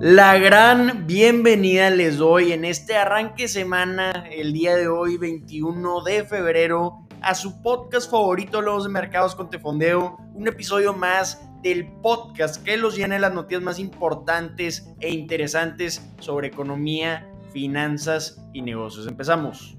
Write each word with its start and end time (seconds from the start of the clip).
La 0.00 0.38
gran 0.38 1.08
bienvenida 1.08 1.90
les 1.90 2.18
doy 2.18 2.52
en 2.52 2.64
este 2.64 2.94
arranque 2.94 3.48
semana, 3.48 4.28
el 4.30 4.52
día 4.52 4.76
de 4.76 4.86
hoy, 4.86 5.16
21 5.16 6.04
de 6.04 6.22
febrero, 6.22 7.04
a 7.20 7.34
su 7.34 7.60
podcast 7.62 8.08
favorito, 8.08 8.62
Los 8.62 8.84
de 8.84 8.90
Mercados 8.90 9.34
con 9.34 9.50
Tefondeo, 9.50 10.16
un 10.34 10.46
episodio 10.46 10.94
más 10.94 11.42
del 11.62 11.90
podcast 12.00 12.62
que 12.62 12.76
los 12.76 12.94
llena 12.94 13.16
de 13.16 13.22
las 13.22 13.34
noticias 13.34 13.60
más 13.60 13.80
importantes 13.80 14.88
e 15.00 15.10
interesantes 15.10 16.08
sobre 16.20 16.46
economía, 16.46 17.28
finanzas 17.52 18.40
y 18.52 18.62
negocios. 18.62 19.08
Empezamos. 19.08 19.76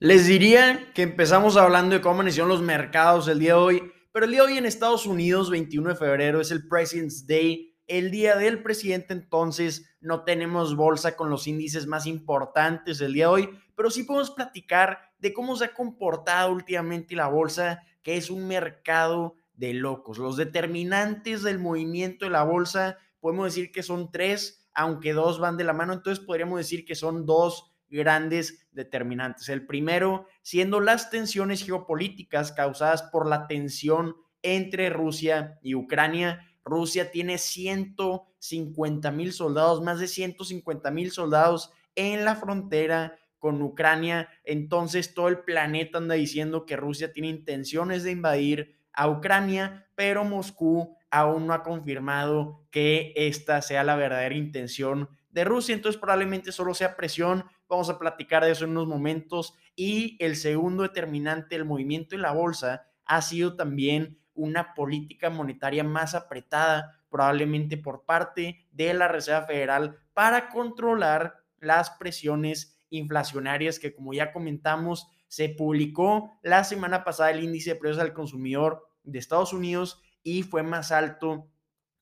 Les 0.00 0.26
diría 0.26 0.90
que 0.94 1.02
empezamos 1.02 1.56
hablando 1.56 1.94
de 1.94 2.00
cómo 2.00 2.22
iniciaron 2.22 2.48
los 2.48 2.60
mercados 2.60 3.28
el 3.28 3.38
día 3.38 3.52
de 3.54 3.60
hoy 3.60 3.92
pero 4.12 4.26
el 4.26 4.32
día 4.32 4.42
de 4.42 4.52
hoy 4.52 4.58
en 4.58 4.66
Estados 4.66 5.06
Unidos, 5.06 5.50
21 5.50 5.90
de 5.90 5.96
febrero, 5.96 6.40
es 6.40 6.50
el 6.50 6.66
President's 6.66 7.26
Day, 7.26 7.76
el 7.86 8.10
día 8.10 8.36
del 8.36 8.62
presidente, 8.62 9.12
entonces 9.12 9.90
no 10.00 10.24
tenemos 10.24 10.76
bolsa 10.76 11.16
con 11.16 11.28
los 11.28 11.46
índices 11.46 11.86
más 11.86 12.06
importantes 12.06 13.00
el 13.00 13.14
día 13.14 13.26
de 13.26 13.32
hoy, 13.32 13.50
pero 13.74 13.90
sí 13.90 14.04
podemos 14.04 14.30
platicar 14.30 14.98
de 15.18 15.32
cómo 15.32 15.56
se 15.56 15.66
ha 15.66 15.74
comportado 15.74 16.52
últimamente 16.52 17.16
la 17.16 17.26
bolsa, 17.26 17.82
que 18.02 18.16
es 18.16 18.30
un 18.30 18.46
mercado 18.46 19.34
de 19.54 19.74
locos. 19.74 20.18
Los 20.18 20.36
determinantes 20.36 21.42
del 21.42 21.58
movimiento 21.58 22.24
de 22.24 22.30
la 22.30 22.44
bolsa, 22.44 22.96
podemos 23.20 23.46
decir 23.46 23.72
que 23.72 23.82
son 23.82 24.10
tres, 24.10 24.68
aunque 24.72 25.12
dos 25.12 25.38
van 25.38 25.56
de 25.56 25.64
la 25.64 25.72
mano, 25.72 25.92
entonces 25.92 26.24
podríamos 26.24 26.58
decir 26.58 26.84
que 26.84 26.94
son 26.94 27.26
dos 27.26 27.69
grandes 27.90 28.66
determinantes. 28.72 29.48
El 29.48 29.66
primero 29.66 30.26
siendo 30.42 30.80
las 30.80 31.10
tensiones 31.10 31.64
geopolíticas 31.64 32.52
causadas 32.52 33.02
por 33.02 33.28
la 33.28 33.46
tensión 33.46 34.16
entre 34.42 34.90
Rusia 34.90 35.58
y 35.62 35.74
Ucrania. 35.74 36.46
Rusia 36.64 37.10
tiene 37.10 37.38
150 37.38 39.10
mil 39.10 39.32
soldados, 39.32 39.82
más 39.82 39.98
de 40.00 40.08
150 40.08 40.90
mil 40.90 41.10
soldados 41.10 41.72
en 41.94 42.24
la 42.24 42.36
frontera 42.36 43.18
con 43.38 43.60
Ucrania. 43.62 44.28
Entonces 44.44 45.14
todo 45.14 45.28
el 45.28 45.40
planeta 45.40 45.98
anda 45.98 46.14
diciendo 46.14 46.66
que 46.66 46.76
Rusia 46.76 47.12
tiene 47.12 47.28
intenciones 47.28 48.04
de 48.04 48.12
invadir 48.12 48.76
a 48.92 49.08
Ucrania, 49.08 49.86
pero 49.94 50.24
Moscú 50.24 50.96
aún 51.10 51.46
no 51.46 51.54
ha 51.54 51.62
confirmado 51.62 52.66
que 52.70 53.12
esta 53.16 53.62
sea 53.62 53.82
la 53.82 53.96
verdadera 53.96 54.34
intención 54.34 55.08
de 55.30 55.44
Rusia. 55.44 55.74
Entonces 55.74 56.00
probablemente 56.00 56.52
solo 56.52 56.74
sea 56.74 56.96
presión 56.96 57.44
Vamos 57.70 57.88
a 57.88 58.00
platicar 58.00 58.44
de 58.44 58.50
eso 58.50 58.64
en 58.64 58.72
unos 58.72 58.88
momentos. 58.88 59.54
Y 59.76 60.16
el 60.18 60.34
segundo 60.34 60.82
determinante 60.82 61.54
del 61.54 61.64
movimiento 61.64 62.16
en 62.16 62.22
la 62.22 62.32
bolsa 62.32 62.88
ha 63.04 63.22
sido 63.22 63.54
también 63.54 64.18
una 64.34 64.74
política 64.74 65.30
monetaria 65.30 65.84
más 65.84 66.16
apretada, 66.16 67.00
probablemente 67.08 67.76
por 67.76 68.04
parte 68.04 68.66
de 68.72 68.92
la 68.92 69.06
Reserva 69.06 69.46
Federal, 69.46 69.96
para 70.14 70.48
controlar 70.48 71.36
las 71.60 71.90
presiones 71.90 72.76
inflacionarias 72.90 73.78
que, 73.78 73.94
como 73.94 74.12
ya 74.12 74.32
comentamos, 74.32 75.06
se 75.28 75.48
publicó 75.48 76.40
la 76.42 76.64
semana 76.64 77.04
pasada 77.04 77.30
el 77.30 77.44
índice 77.44 77.70
de 77.70 77.76
precios 77.76 78.02
al 78.02 78.12
consumidor 78.12 78.84
de 79.04 79.20
Estados 79.20 79.52
Unidos 79.52 80.02
y 80.24 80.42
fue 80.42 80.64
más 80.64 80.90
alto 80.90 81.48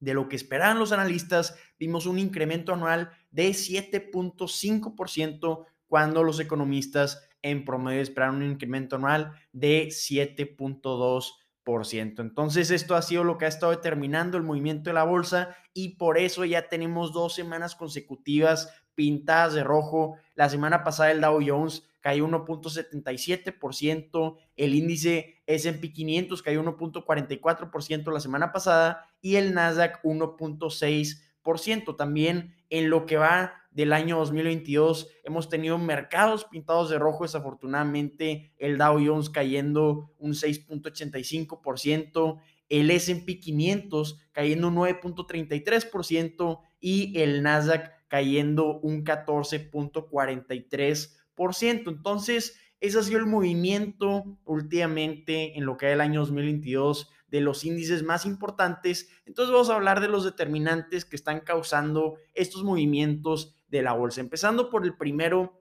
de 0.00 0.14
lo 0.14 0.30
que 0.30 0.36
esperaban 0.36 0.78
los 0.78 0.92
analistas. 0.92 1.58
Vimos 1.78 2.06
un 2.06 2.18
incremento 2.18 2.72
anual 2.72 3.10
de 3.30 3.50
7.5% 3.50 5.66
cuando 5.86 6.22
los 6.22 6.40
economistas 6.40 7.28
en 7.42 7.64
promedio 7.64 8.02
esperan 8.02 8.36
un 8.36 8.50
incremento 8.50 8.96
anual 8.96 9.32
de 9.52 9.88
7.2%. 9.88 12.20
Entonces, 12.20 12.70
esto 12.70 12.96
ha 12.96 13.02
sido 13.02 13.24
lo 13.24 13.36
que 13.36 13.44
ha 13.44 13.48
estado 13.48 13.72
determinando 13.72 14.38
el 14.38 14.42
movimiento 14.42 14.88
de 14.90 14.94
la 14.94 15.04
bolsa 15.04 15.54
y 15.74 15.96
por 15.96 16.16
eso 16.16 16.46
ya 16.46 16.68
tenemos 16.68 17.12
dos 17.12 17.34
semanas 17.34 17.76
consecutivas 17.76 18.72
pintadas 18.94 19.52
de 19.54 19.64
rojo. 19.64 20.16
La 20.34 20.48
semana 20.48 20.82
pasada 20.82 21.10
el 21.10 21.20
Dow 21.20 21.40
Jones 21.46 21.86
cayó 22.00 22.26
1.77%, 22.26 24.38
el 24.56 24.74
índice 24.74 25.42
S&P 25.46 25.92
500 25.92 26.42
cayó 26.42 26.62
1.44% 26.62 28.12
la 28.12 28.20
semana 28.20 28.50
pasada 28.50 29.06
y 29.20 29.36
el 29.36 29.52
Nasdaq 29.52 30.02
1.6%. 30.02 31.96
También 31.96 32.54
en 32.70 32.90
lo 32.90 33.06
que 33.06 33.16
va 33.16 33.54
del 33.70 33.92
año 33.92 34.18
2022 34.18 35.08
hemos 35.24 35.48
tenido 35.48 35.78
mercados 35.78 36.44
pintados 36.44 36.90
de 36.90 36.98
rojo, 36.98 37.24
desafortunadamente 37.24 38.52
el 38.58 38.76
Dow 38.76 38.98
Jones 39.04 39.30
cayendo 39.30 40.12
un 40.18 40.32
6.85%, 40.32 42.40
el 42.68 42.90
S&P 42.90 43.38
500 43.38 44.18
cayendo 44.32 44.66
un 44.68 44.76
9.33% 44.76 46.60
y 46.80 47.18
el 47.20 47.42
Nasdaq 47.42 47.92
cayendo 48.08 48.80
un 48.80 49.04
14.43%. 49.04 51.88
Entonces, 51.88 52.58
ese 52.80 52.98
ha 52.98 53.02
sido 53.02 53.18
el 53.18 53.26
movimiento 53.26 54.38
últimamente 54.44 55.56
en 55.56 55.66
lo 55.66 55.76
que 55.76 55.86
es 55.86 55.92
el 55.92 56.00
año 56.00 56.20
2022 56.20 57.10
de 57.28 57.40
los 57.40 57.64
índices 57.64 58.02
más 58.02 58.26
importantes. 58.26 59.08
Entonces 59.26 59.52
vamos 59.52 59.70
a 59.70 59.74
hablar 59.74 60.00
de 60.00 60.08
los 60.08 60.24
determinantes 60.24 61.04
que 61.04 61.16
están 61.16 61.40
causando 61.40 62.16
estos 62.34 62.64
movimientos 62.64 63.56
de 63.68 63.82
la 63.82 63.92
bolsa. 63.92 64.20
Empezando 64.20 64.70
por 64.70 64.84
el 64.84 64.96
primero, 64.96 65.60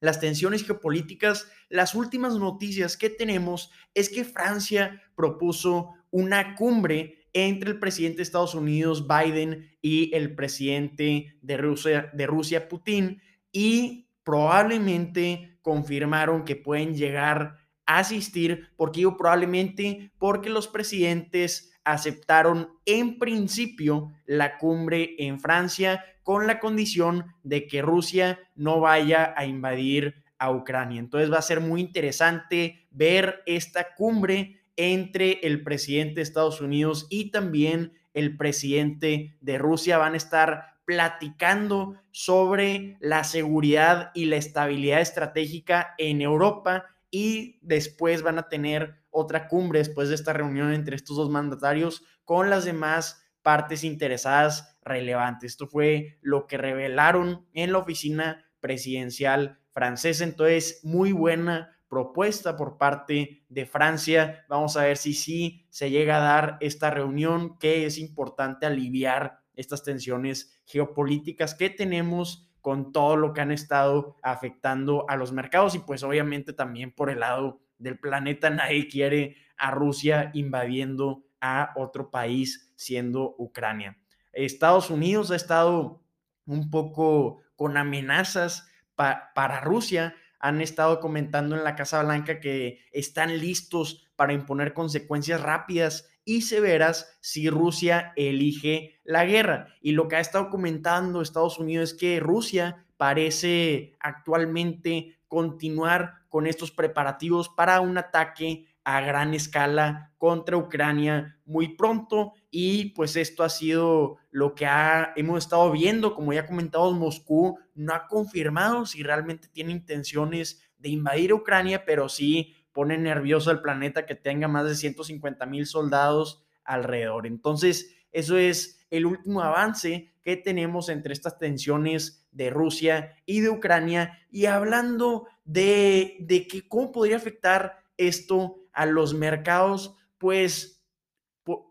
las 0.00 0.20
tensiones 0.20 0.64
geopolíticas. 0.64 1.50
Las 1.68 1.94
últimas 1.94 2.36
noticias 2.36 2.96
que 2.96 3.10
tenemos 3.10 3.70
es 3.94 4.08
que 4.08 4.24
Francia 4.24 5.02
propuso 5.16 5.94
una 6.10 6.54
cumbre 6.54 7.26
entre 7.32 7.70
el 7.70 7.78
presidente 7.78 8.18
de 8.18 8.22
Estados 8.22 8.54
Unidos, 8.54 9.06
Biden, 9.06 9.68
y 9.80 10.14
el 10.14 10.34
presidente 10.34 11.38
de 11.42 11.56
Rusia, 11.56 12.10
de 12.12 12.26
Rusia 12.26 12.68
Putin, 12.68 13.20
y 13.52 14.08
probablemente 14.24 15.58
confirmaron 15.62 16.44
que 16.44 16.56
pueden 16.56 16.96
llegar 16.96 17.56
asistir, 17.88 18.68
porque 18.76 19.00
probablemente 19.16 20.12
porque 20.18 20.50
los 20.50 20.68
presidentes 20.68 21.72
aceptaron 21.84 22.68
en 22.84 23.18
principio 23.18 24.12
la 24.26 24.58
cumbre 24.58 25.16
en 25.18 25.40
Francia 25.40 26.04
con 26.22 26.46
la 26.46 26.60
condición 26.60 27.34
de 27.42 27.66
que 27.66 27.80
Rusia 27.80 28.38
no 28.54 28.80
vaya 28.80 29.32
a 29.34 29.46
invadir 29.46 30.22
a 30.38 30.52
Ucrania. 30.52 31.00
Entonces 31.00 31.32
va 31.32 31.38
a 31.38 31.42
ser 31.42 31.60
muy 31.60 31.80
interesante 31.80 32.86
ver 32.90 33.42
esta 33.46 33.94
cumbre 33.94 34.60
entre 34.76 35.40
el 35.42 35.64
presidente 35.64 36.16
de 36.16 36.22
Estados 36.22 36.60
Unidos 36.60 37.06
y 37.08 37.30
también 37.30 37.94
el 38.12 38.36
presidente 38.36 39.36
de 39.40 39.56
Rusia. 39.56 39.96
Van 39.96 40.12
a 40.12 40.18
estar 40.18 40.76
platicando 40.84 41.96
sobre 42.10 42.98
la 43.00 43.24
seguridad 43.24 44.10
y 44.14 44.26
la 44.26 44.36
estabilidad 44.36 45.00
estratégica 45.00 45.94
en 45.96 46.20
Europa 46.20 46.84
y 47.10 47.58
después 47.62 48.22
van 48.22 48.38
a 48.38 48.48
tener 48.48 49.02
otra 49.10 49.48
cumbre 49.48 49.78
después 49.78 50.08
de 50.08 50.14
esta 50.14 50.32
reunión 50.32 50.72
entre 50.72 50.96
estos 50.96 51.16
dos 51.16 51.30
mandatarios 51.30 52.02
con 52.24 52.50
las 52.50 52.64
demás 52.64 53.24
partes 53.42 53.84
interesadas 53.84 54.78
relevantes. 54.82 55.52
Esto 55.52 55.66
fue 55.66 56.18
lo 56.20 56.46
que 56.46 56.58
revelaron 56.58 57.46
en 57.54 57.72
la 57.72 57.78
oficina 57.78 58.44
presidencial 58.60 59.58
francesa. 59.70 60.24
Entonces, 60.24 60.80
muy 60.82 61.12
buena 61.12 61.78
propuesta 61.88 62.56
por 62.56 62.76
parte 62.76 63.44
de 63.48 63.66
Francia. 63.66 64.44
Vamos 64.48 64.76
a 64.76 64.84
ver 64.84 64.96
si 64.96 65.14
sí 65.14 65.66
se 65.70 65.90
llega 65.90 66.16
a 66.16 66.20
dar 66.20 66.58
esta 66.60 66.90
reunión, 66.90 67.58
que 67.58 67.86
es 67.86 67.98
importante 67.98 68.66
aliviar 68.66 69.38
estas 69.54 69.82
tensiones 69.82 70.60
geopolíticas 70.66 71.54
que 71.54 71.70
tenemos 71.70 72.47
con 72.60 72.92
todo 72.92 73.16
lo 73.16 73.32
que 73.32 73.40
han 73.40 73.52
estado 73.52 74.16
afectando 74.22 75.08
a 75.08 75.16
los 75.16 75.32
mercados 75.32 75.74
y 75.74 75.78
pues 75.78 76.02
obviamente 76.02 76.52
también 76.52 76.92
por 76.92 77.10
el 77.10 77.20
lado 77.20 77.60
del 77.78 77.98
planeta 77.98 78.50
nadie 78.50 78.88
quiere 78.88 79.36
a 79.56 79.70
Rusia 79.70 80.30
invadiendo 80.34 81.24
a 81.40 81.72
otro 81.76 82.10
país 82.10 82.72
siendo 82.76 83.34
Ucrania. 83.38 83.98
Estados 84.32 84.90
Unidos 84.90 85.30
ha 85.30 85.36
estado 85.36 86.02
un 86.46 86.70
poco 86.70 87.40
con 87.56 87.76
amenazas 87.76 88.68
para 88.94 89.60
Rusia. 89.60 90.14
Han 90.40 90.60
estado 90.60 91.00
comentando 91.00 91.56
en 91.56 91.64
la 91.64 91.76
Casa 91.76 92.02
Blanca 92.02 92.40
que 92.40 92.80
están 92.92 93.38
listos 93.38 94.08
para 94.16 94.32
imponer 94.32 94.74
consecuencias 94.74 95.40
rápidas 95.40 96.08
y 96.28 96.42
severas 96.42 97.16
si 97.22 97.48
Rusia 97.48 98.12
elige 98.14 99.00
la 99.02 99.24
guerra. 99.24 99.68
Y 99.80 99.92
lo 99.92 100.08
que 100.08 100.16
ha 100.16 100.20
estado 100.20 100.50
comentando 100.50 101.22
Estados 101.22 101.58
Unidos 101.58 101.92
es 101.92 101.98
que 101.98 102.20
Rusia 102.20 102.84
parece 102.98 103.96
actualmente 103.98 105.18
continuar 105.26 106.16
con 106.28 106.46
estos 106.46 106.70
preparativos 106.70 107.48
para 107.48 107.80
un 107.80 107.96
ataque 107.96 108.66
a 108.84 109.00
gran 109.00 109.32
escala 109.32 110.12
contra 110.18 110.58
Ucrania 110.58 111.38
muy 111.46 111.76
pronto 111.76 112.34
y 112.50 112.90
pues 112.90 113.16
esto 113.16 113.42
ha 113.42 113.48
sido 113.48 114.18
lo 114.30 114.54
que 114.54 114.66
ha, 114.66 115.14
hemos 115.16 115.38
estado 115.38 115.72
viendo, 115.72 116.14
como 116.14 116.34
ya 116.34 116.46
comentado, 116.46 116.92
Moscú 116.92 117.58
no 117.74 117.94
ha 117.94 118.06
confirmado 118.06 118.84
si 118.84 119.02
realmente 119.02 119.48
tiene 119.48 119.72
intenciones 119.72 120.62
de 120.76 120.90
invadir 120.90 121.32
Ucrania, 121.32 121.86
pero 121.86 122.10
sí 122.10 122.54
pone 122.72 122.98
nervioso 122.98 123.50
al 123.50 123.62
planeta 123.62 124.06
que 124.06 124.14
tenga 124.14 124.48
más 124.48 124.66
de 124.66 124.74
150 124.74 125.46
mil 125.46 125.66
soldados 125.66 126.44
alrededor. 126.64 127.26
Entonces, 127.26 127.94
eso 128.12 128.36
es 128.38 128.86
el 128.90 129.06
último 129.06 129.42
avance 129.42 130.12
que 130.22 130.36
tenemos 130.36 130.88
entre 130.88 131.12
estas 131.12 131.38
tensiones 131.38 132.26
de 132.30 132.50
Rusia 132.50 133.16
y 133.26 133.40
de 133.40 133.50
Ucrania. 133.50 134.18
Y 134.30 134.46
hablando 134.46 135.26
de, 135.44 136.16
de 136.20 136.46
que 136.46 136.68
cómo 136.68 136.92
podría 136.92 137.16
afectar 137.16 137.84
esto 137.96 138.60
a 138.72 138.86
los 138.86 139.14
mercados, 139.14 139.96
pues 140.18 140.84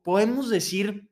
podemos 0.04 0.50
decir 0.50 1.10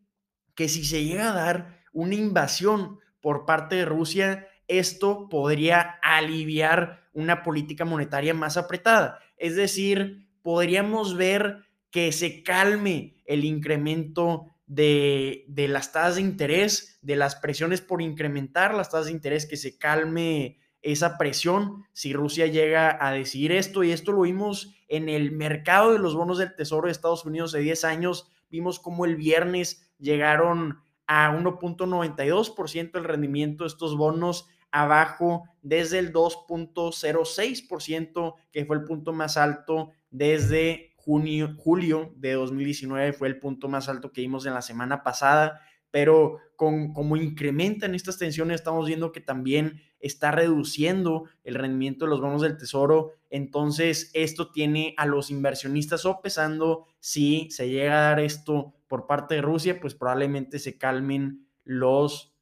que 0.55 0.67
si 0.69 0.83
se 0.83 1.03
llega 1.03 1.29
a 1.29 1.35
dar 1.35 1.83
una 1.93 2.15
invasión 2.15 2.99
por 3.21 3.45
parte 3.45 3.75
de 3.75 3.85
Rusia, 3.85 4.47
esto 4.67 5.29
podría 5.29 5.99
aliviar 6.01 7.07
una 7.13 7.43
política 7.43 7.85
monetaria 7.85 8.33
más 8.33 8.57
apretada. 8.57 9.19
Es 9.37 9.55
decir, 9.55 10.27
podríamos 10.41 11.15
ver 11.15 11.65
que 11.91 12.11
se 12.11 12.43
calme 12.43 13.15
el 13.25 13.45
incremento 13.45 14.47
de, 14.67 15.45
de, 15.47 15.67
las 15.67 15.91
tasas 15.91 16.15
de 16.15 16.21
interés, 16.21 16.99
de 17.01 17.15
las 17.15 17.35
presiones 17.35 17.81
por 17.81 18.01
incrementar 18.01 18.73
las 18.73 18.89
tasas 18.89 19.05
de 19.05 19.13
interés, 19.13 19.45
que 19.45 19.57
se 19.57 19.77
calme 19.77 20.59
esa 20.81 21.17
presión 21.17 21.85
si 21.93 22.13
Rusia 22.13 22.45
llega 22.45 22.97
a 22.99 23.11
decidir 23.11 23.51
esto. 23.51 23.83
Y 23.83 23.91
esto 23.91 24.11
lo 24.11 24.21
vimos 24.21 24.75
en 24.87 25.09
el 25.09 25.31
mercado 25.31 25.93
de 25.93 25.99
los 25.99 26.15
bonos 26.15 26.37
del 26.37 26.55
Tesoro 26.55 26.87
de 26.87 26.91
Estados 26.91 27.25
Unidos 27.25 27.51
de 27.51 27.61
10 27.61 27.83
años. 27.85 28.29
Vimos 28.51 28.79
cómo 28.79 29.05
el 29.05 29.15
viernes 29.15 29.91
llegaron 29.97 30.79
a 31.07 31.31
1.92% 31.31 32.97
el 32.97 33.03
rendimiento 33.03 33.63
de 33.63 33.69
estos 33.69 33.97
bonos 33.97 34.47
abajo 34.75 35.49
desde 35.61 35.99
el 35.99 36.11
2.06%, 36.11 38.33
que 38.51 38.65
fue 38.65 38.75
el 38.75 38.83
punto 38.83 39.13
más 39.13 39.37
alto 39.37 39.91
desde 40.09 40.91
junio, 40.97 41.55
julio 41.57 42.11
de 42.17 42.33
2019, 42.33 43.13
fue 43.13 43.29
el 43.29 43.39
punto 43.39 43.69
más 43.69 43.87
alto 43.87 44.11
que 44.11 44.19
vimos 44.19 44.45
en 44.45 44.53
la 44.53 44.61
semana 44.61 45.01
pasada, 45.01 45.61
pero 45.91 46.39
con, 46.57 46.91
como 46.91 47.15
incrementan 47.15 47.95
estas 47.95 48.17
tensiones, 48.17 48.55
estamos 48.55 48.85
viendo 48.85 49.13
que 49.13 49.21
también 49.21 49.81
está 50.01 50.31
reduciendo 50.31 51.23
el 51.45 51.55
rendimiento 51.55 52.03
de 52.03 52.09
los 52.09 52.19
bonos 52.19 52.41
del 52.41 52.57
tesoro, 52.57 53.13
entonces 53.29 54.11
esto 54.13 54.51
tiene 54.51 54.93
a 54.97 55.05
los 55.05 55.31
inversionistas 55.31 56.01
sopesando 56.01 56.85
si 56.99 57.49
se 57.49 57.69
llega 57.69 57.97
a 57.97 58.09
dar 58.09 58.19
esto 58.19 58.75
por 58.89 59.07
parte 59.07 59.35
de 59.35 59.41
Rusia, 59.41 59.79
pues 59.79 59.95
probablemente 59.95 60.59
se 60.59 60.77
calmen 60.77 61.47
los 61.63 62.35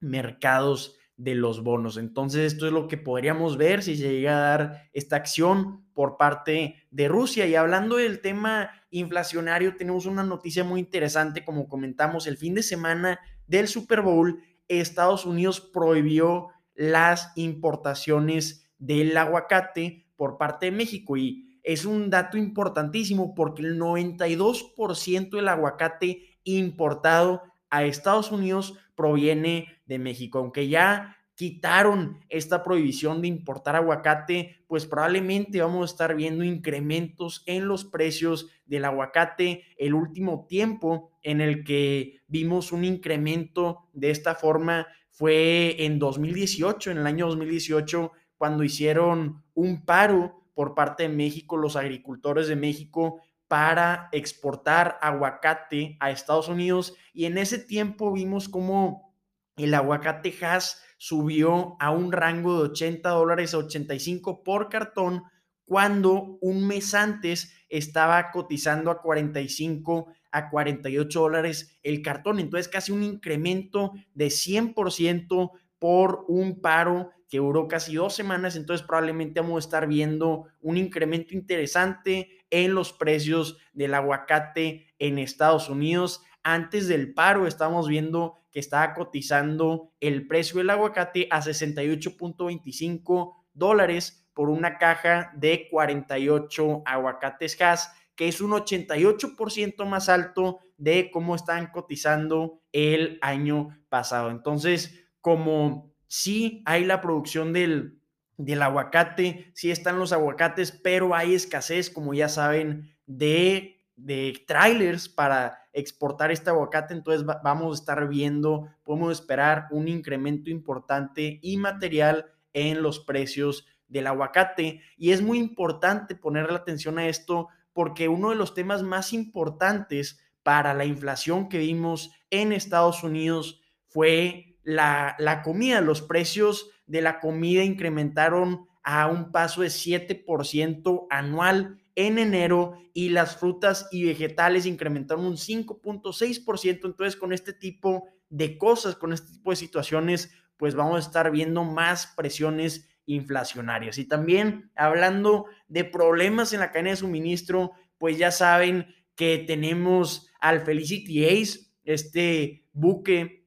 mercados 0.00 0.97
de 1.18 1.34
los 1.34 1.62
bonos. 1.62 1.98
Entonces, 1.98 2.52
esto 2.52 2.66
es 2.66 2.72
lo 2.72 2.88
que 2.88 2.96
podríamos 2.96 3.58
ver 3.58 3.82
si 3.82 3.96
se 3.96 4.08
llega 4.08 4.36
a 4.36 4.48
dar 4.48 4.90
esta 4.92 5.16
acción 5.16 5.84
por 5.92 6.16
parte 6.16 6.86
de 6.90 7.08
Rusia. 7.08 7.46
Y 7.46 7.56
hablando 7.56 7.96
del 7.96 8.20
tema 8.20 8.70
inflacionario, 8.90 9.76
tenemos 9.76 10.06
una 10.06 10.22
noticia 10.22 10.64
muy 10.64 10.80
interesante, 10.80 11.44
como 11.44 11.68
comentamos, 11.68 12.26
el 12.26 12.38
fin 12.38 12.54
de 12.54 12.62
semana 12.62 13.18
del 13.46 13.68
Super 13.68 14.00
Bowl, 14.00 14.40
Estados 14.68 15.26
Unidos 15.26 15.60
prohibió 15.60 16.48
las 16.74 17.32
importaciones 17.34 18.70
del 18.78 19.16
aguacate 19.16 20.06
por 20.14 20.38
parte 20.38 20.66
de 20.66 20.72
México. 20.72 21.16
Y 21.16 21.58
es 21.64 21.84
un 21.84 22.10
dato 22.10 22.38
importantísimo 22.38 23.34
porque 23.34 23.62
el 23.62 23.78
92% 23.78 25.30
del 25.30 25.48
aguacate 25.48 26.38
importado 26.44 27.42
a 27.70 27.82
Estados 27.84 28.30
Unidos 28.30 28.78
proviene 28.98 29.68
de 29.86 30.00
México. 30.00 30.40
Aunque 30.40 30.68
ya 30.68 31.16
quitaron 31.36 32.18
esta 32.28 32.64
prohibición 32.64 33.22
de 33.22 33.28
importar 33.28 33.76
aguacate, 33.76 34.56
pues 34.66 34.86
probablemente 34.86 35.60
vamos 35.60 35.82
a 35.82 35.92
estar 35.92 36.16
viendo 36.16 36.42
incrementos 36.42 37.44
en 37.46 37.68
los 37.68 37.84
precios 37.84 38.48
del 38.66 38.84
aguacate. 38.84 39.62
El 39.76 39.94
último 39.94 40.46
tiempo 40.48 41.12
en 41.22 41.40
el 41.40 41.62
que 41.62 42.22
vimos 42.26 42.72
un 42.72 42.84
incremento 42.84 43.88
de 43.92 44.10
esta 44.10 44.34
forma 44.34 44.88
fue 45.10 45.84
en 45.84 46.00
2018, 46.00 46.90
en 46.90 46.98
el 46.98 47.06
año 47.06 47.28
2018, 47.28 48.10
cuando 48.36 48.64
hicieron 48.64 49.44
un 49.54 49.84
paro 49.84 50.42
por 50.54 50.74
parte 50.74 51.04
de 51.04 51.10
México, 51.10 51.56
los 51.56 51.76
agricultores 51.76 52.48
de 52.48 52.56
México, 52.56 53.20
para 53.48 54.08
exportar 54.12 54.98
aguacate 55.00 55.96
a 56.00 56.10
Estados 56.10 56.48
Unidos. 56.48 56.94
Y 57.12 57.24
en 57.24 57.38
ese 57.38 57.58
tiempo 57.58 58.12
vimos 58.12 58.48
cómo 58.48 59.14
el 59.56 59.74
aguacate 59.74 60.32
Hass 60.40 60.82
subió 60.98 61.76
a 61.80 61.90
un 61.90 62.12
rango 62.12 62.58
de 62.58 62.70
80 62.70 63.08
dólares 63.08 63.54
a 63.54 63.58
85 63.58 64.42
por 64.42 64.68
cartón, 64.68 65.24
cuando 65.64 66.38
un 66.40 66.66
mes 66.66 66.94
antes 66.94 67.52
estaba 67.68 68.30
cotizando 68.30 68.90
a 68.90 69.02
45 69.02 70.12
a 70.30 70.50
48 70.50 71.20
dólares 71.20 71.78
el 71.82 72.02
cartón. 72.02 72.40
Entonces 72.40 72.68
casi 72.68 72.92
un 72.92 73.02
incremento 73.02 73.92
de 74.14 74.26
100% 74.26 75.50
por 75.78 76.24
un 76.28 76.60
paro 76.60 77.10
que 77.28 77.38
duró 77.38 77.68
casi 77.68 77.94
dos 77.94 78.14
semanas, 78.14 78.56
entonces 78.56 78.86
probablemente 78.86 79.40
vamos 79.40 79.64
a 79.64 79.66
estar 79.66 79.86
viendo 79.86 80.46
un 80.60 80.78
incremento 80.78 81.34
interesante 81.34 82.37
en 82.50 82.74
los 82.74 82.92
precios 82.92 83.58
del 83.72 83.94
aguacate 83.94 84.86
en 84.98 85.18
Estados 85.18 85.68
Unidos. 85.68 86.22
Antes 86.42 86.88
del 86.88 87.14
paro 87.14 87.46
estamos 87.46 87.88
viendo 87.88 88.36
que 88.50 88.60
estaba 88.60 88.94
cotizando 88.94 89.92
el 90.00 90.26
precio 90.26 90.58
del 90.58 90.70
aguacate 90.70 91.28
a 91.30 91.40
68.25 91.42 93.34
dólares 93.52 94.28
por 94.32 94.48
una 94.50 94.78
caja 94.78 95.32
de 95.34 95.68
48 95.70 96.82
aguacates 96.86 97.58
gas, 97.58 97.92
que 98.14 98.28
es 98.28 98.40
un 98.40 98.52
88% 98.52 99.84
más 99.84 100.08
alto 100.08 100.60
de 100.76 101.10
cómo 101.10 101.34
están 101.34 101.72
cotizando 101.72 102.62
el 102.72 103.18
año 103.20 103.76
pasado. 103.88 104.30
Entonces, 104.30 105.08
como 105.20 105.92
sí 106.06 106.62
hay 106.66 106.84
la 106.84 107.00
producción 107.00 107.52
del, 107.52 107.97
del 108.38 108.62
aguacate, 108.62 109.50
sí 109.52 109.70
están 109.70 109.98
los 109.98 110.12
aguacates, 110.12 110.72
pero 110.72 111.14
hay 111.14 111.34
escasez, 111.34 111.90
como 111.90 112.14
ya 112.14 112.28
saben, 112.28 112.96
de, 113.04 113.84
de 113.96 114.42
trailers 114.46 115.08
para 115.08 115.68
exportar 115.72 116.30
este 116.30 116.50
aguacate, 116.50 116.94
entonces 116.94 117.26
vamos 117.42 117.72
a 117.72 117.80
estar 117.80 118.08
viendo, 118.08 118.68
podemos 118.84 119.12
esperar 119.12 119.66
un 119.70 119.88
incremento 119.88 120.50
importante 120.50 121.40
y 121.42 121.56
material 121.56 122.26
en 122.52 122.80
los 122.80 123.00
precios 123.00 123.66
del 123.88 124.06
aguacate. 124.06 124.82
Y 124.96 125.10
es 125.10 125.20
muy 125.20 125.38
importante 125.38 126.14
poner 126.14 126.50
la 126.50 126.58
atención 126.58 126.98
a 126.98 127.08
esto 127.08 127.48
porque 127.72 128.08
uno 128.08 128.30
de 128.30 128.36
los 128.36 128.54
temas 128.54 128.82
más 128.82 129.12
importantes 129.12 130.20
para 130.42 130.74
la 130.74 130.84
inflación 130.84 131.48
que 131.48 131.58
vimos 131.58 132.12
en 132.30 132.52
Estados 132.52 133.02
Unidos 133.02 133.60
fue 133.86 134.47
la, 134.68 135.40
comida, 135.42 135.80
los 135.80 136.02
precios 136.02 136.70
de 136.86 137.00
la 137.00 137.20
comida 137.20 137.64
incrementaron 137.64 138.66
a 138.82 139.06
un 139.06 139.32
paso 139.32 139.62
de 139.62 139.68
7% 139.68 141.06
anual 141.08 141.78
en 141.94 142.18
enero 142.18 142.78
y 142.92 143.08
las 143.08 143.36
frutas 143.36 143.88
y 143.90 144.04
vegetales 144.04 144.66
incrementaron 144.66 145.24
un 145.24 145.36
5.6%. 145.36 146.84
Entonces, 146.84 147.16
con 147.16 147.32
este 147.32 147.54
tipo 147.54 148.08
de 148.28 148.58
cosas, 148.58 148.94
con 148.94 149.14
este 149.14 149.32
tipo 149.32 149.50
de 149.50 149.56
situaciones, 149.56 150.32
pues 150.58 150.74
vamos 150.74 150.96
a 150.96 151.08
estar 151.08 151.30
viendo 151.30 151.64
más 151.64 152.12
presiones 152.14 152.90
inflacionarias. 153.06 153.96
Y 153.96 154.04
también 154.04 154.70
hablando 154.76 155.46
de 155.68 155.84
problemas 155.84 156.52
en 156.52 156.60
la 156.60 156.72
cadena 156.72 156.90
de 156.90 156.96
suministro, 156.96 157.72
pues 157.96 158.18
ya 158.18 158.30
saben 158.30 158.94
que 159.14 159.38
tenemos 159.46 160.30
al 160.40 160.60
Felicity 160.60 161.24
Ace, 161.24 161.60
este 161.84 162.66
buque 162.72 163.37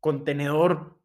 contenedor 0.00 0.98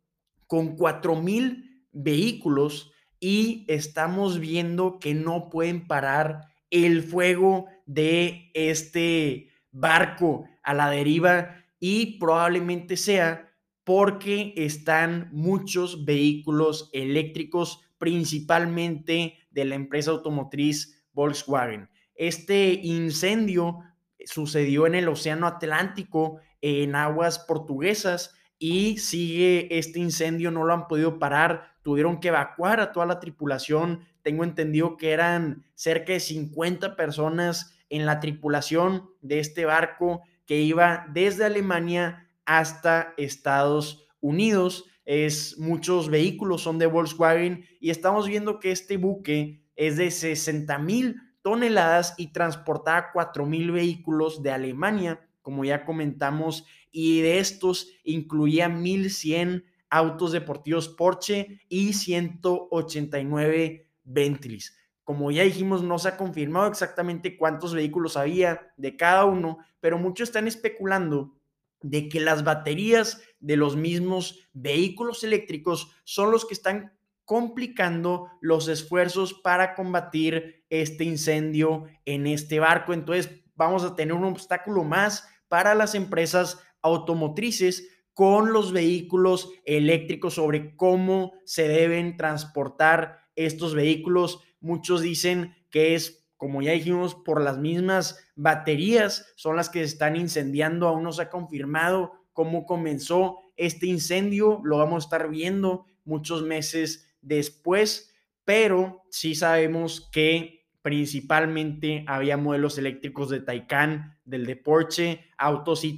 con 0.47 0.77
4.000 0.77 1.85
vehículos 1.91 2.91
y 3.19 3.65
estamos 3.67 4.39
viendo 4.39 4.99
que 4.99 5.13
no 5.13 5.49
pueden 5.49 5.87
parar 5.87 6.41
el 6.69 7.03
fuego 7.03 7.67
de 7.85 8.51
este 8.53 9.49
barco 9.71 10.45
a 10.63 10.73
la 10.73 10.89
deriva 10.89 11.63
y 11.79 12.17
probablemente 12.19 12.97
sea 12.97 13.51
porque 13.83 14.53
están 14.57 15.29
muchos 15.31 16.05
vehículos 16.05 16.89
eléctricos, 16.91 17.81
principalmente 17.97 19.37
de 19.51 19.65
la 19.65 19.75
empresa 19.75 20.11
automotriz 20.11 21.05
Volkswagen. 21.13 21.89
Este 22.15 22.73
incendio 22.73 23.79
sucedió 24.25 24.87
en 24.87 24.95
el 24.95 25.07
Océano 25.07 25.45
Atlántico, 25.45 26.39
en 26.61 26.95
aguas 26.95 27.39
portuguesas, 27.39 28.33
y 28.67 28.97
sigue 28.97 29.67
este 29.77 29.99
incendio, 29.99 30.49
no 30.49 30.63
lo 30.63 30.73
han 30.73 30.87
podido 30.87 31.19
parar, 31.19 31.75
tuvieron 31.83 32.19
que 32.19 32.29
evacuar 32.29 32.79
a 32.79 32.91
toda 32.91 33.05
la 33.05 33.19
tripulación, 33.19 33.99
tengo 34.23 34.43
entendido 34.43 34.97
que 34.97 35.11
eran 35.11 35.63
cerca 35.75 36.13
de 36.13 36.19
50 36.19 36.95
personas 36.95 37.75
en 37.91 38.07
la 38.07 38.19
tripulación 38.19 39.07
de 39.21 39.37
este 39.37 39.65
barco 39.65 40.23
que 40.47 40.61
iba 40.61 41.05
desde 41.13 41.45
Alemania 41.45 42.27
hasta 42.43 43.13
Estados 43.17 44.07
Unidos. 44.19 44.85
Es, 45.05 45.59
muchos 45.59 46.09
vehículos 46.09 46.63
son 46.63 46.79
de 46.79 46.87
Volkswagen 46.87 47.65
y 47.79 47.91
estamos 47.91 48.27
viendo 48.27 48.59
que 48.59 48.71
este 48.71 48.97
buque 48.97 49.61
es 49.75 49.97
de 49.97 50.09
60 50.09 50.79
mil 50.79 51.21
toneladas 51.43 52.15
y 52.17 52.33
transportaba 52.33 53.11
4 53.13 53.45
mil 53.45 53.71
vehículos 53.71 54.41
de 54.41 54.49
Alemania 54.49 55.21
como 55.45 55.63
ya 55.63 55.85
comentamos, 55.85 56.65
y 56.97 57.19
de 57.19 57.39
estos 57.39 57.91
incluía 58.05 58.69
1100 58.69 59.65
autos 59.89 60.31
deportivos 60.31 60.87
Porsche 60.87 61.59
y 61.67 61.91
189 61.91 63.89
Bentleys. 64.05 64.77
Como 65.03 65.29
ya 65.29 65.43
dijimos, 65.43 65.83
no 65.83 65.99
se 65.99 66.07
ha 66.07 66.15
confirmado 66.15 66.67
exactamente 66.67 67.35
cuántos 67.35 67.73
vehículos 67.73 68.15
había 68.15 68.73
de 68.77 68.95
cada 68.95 69.25
uno, 69.25 69.57
pero 69.81 69.97
muchos 69.97 70.29
están 70.29 70.47
especulando 70.47 71.35
de 71.81 72.07
que 72.07 72.21
las 72.21 72.45
baterías 72.45 73.21
de 73.41 73.57
los 73.57 73.75
mismos 73.75 74.47
vehículos 74.53 75.25
eléctricos 75.25 75.91
son 76.05 76.31
los 76.31 76.45
que 76.45 76.53
están 76.53 76.93
complicando 77.25 78.29
los 78.39 78.69
esfuerzos 78.69 79.33
para 79.33 79.75
combatir 79.75 80.63
este 80.69 81.03
incendio 81.03 81.87
en 82.05 82.25
este 82.25 82.61
barco. 82.61 82.93
Entonces 82.93 83.43
vamos 83.53 83.83
a 83.83 83.97
tener 83.97 84.13
un 84.13 84.23
obstáculo 84.23 84.85
más 84.85 85.27
para 85.49 85.75
las 85.75 85.93
empresas 85.93 86.61
automotrices 86.85 87.89
con 88.13 88.53
los 88.53 88.71
vehículos 88.71 89.51
eléctricos 89.65 90.35
sobre 90.35 90.75
cómo 90.75 91.33
se 91.43 91.67
deben 91.67 92.15
transportar 92.15 93.19
estos 93.35 93.73
vehículos. 93.75 94.41
Muchos 94.61 95.01
dicen 95.01 95.53
que 95.69 95.95
es, 95.95 96.29
como 96.37 96.61
ya 96.61 96.71
dijimos, 96.71 97.15
por 97.15 97.41
las 97.41 97.57
mismas 97.57 98.23
baterías 98.35 99.33
son 99.35 99.57
las 99.57 99.69
que 99.69 99.79
se 99.79 99.85
están 99.85 100.15
incendiando. 100.15 100.87
Aún 100.87 101.03
no 101.03 101.11
se 101.11 101.23
ha 101.23 101.29
confirmado 101.29 102.13
cómo 102.31 102.65
comenzó 102.65 103.39
este 103.57 103.87
incendio. 103.87 104.61
Lo 104.63 104.77
vamos 104.77 105.03
a 105.03 105.07
estar 105.07 105.29
viendo 105.29 105.85
muchos 106.05 106.43
meses 106.43 107.09
después, 107.21 108.13
pero 108.45 109.03
sí 109.09 109.35
sabemos 109.35 110.09
que 110.11 110.67
principalmente 110.83 112.05
había 112.07 112.37
modelos 112.37 112.77
eléctricos 112.77 113.29
de 113.29 113.41
Taycan, 113.41 114.14
del 114.25 114.45
de 114.45 114.55
Porsche, 114.55 115.25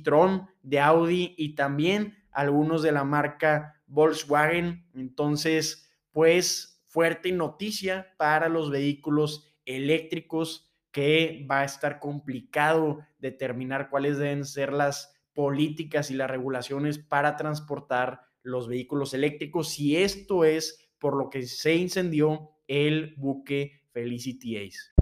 Tron 0.03 0.48
de 0.62 0.79
Audi 0.79 1.34
y 1.38 1.55
también 1.55 2.15
algunos 2.31 2.84
de 2.84 2.91
la 2.91 3.03
marca 3.03 3.81
Volkswagen. 3.88 4.86
Entonces, 4.93 5.89
pues 6.12 6.84
fuerte 6.88 7.31
noticia 7.31 8.13
para 8.17 8.50
los 8.50 8.69
vehículos 8.69 9.46
eléctricos 9.65 10.72
que 10.91 11.46
va 11.50 11.62
a 11.62 11.65
estar 11.65 12.00
complicado 12.00 13.00
determinar 13.19 13.89
cuáles 13.89 14.17
deben 14.17 14.46
ser 14.46 14.74
las 14.74 15.13
políticas 15.34 16.10
y 16.10 16.15
las 16.15 16.29
regulaciones 16.29 16.98
para 16.98 17.36
transportar 17.36 18.22
los 18.41 18.67
vehículos 18.67 19.13
eléctricos 19.13 19.77
y 19.79 19.98
esto 19.98 20.43
es 20.46 20.89
por 20.98 21.15
lo 21.15 21.29
que 21.29 21.43
se 21.43 21.75
incendió 21.75 22.50
el 22.67 23.13
buque 23.17 23.84
Felicity 23.91 24.57
Ace. 24.57 24.96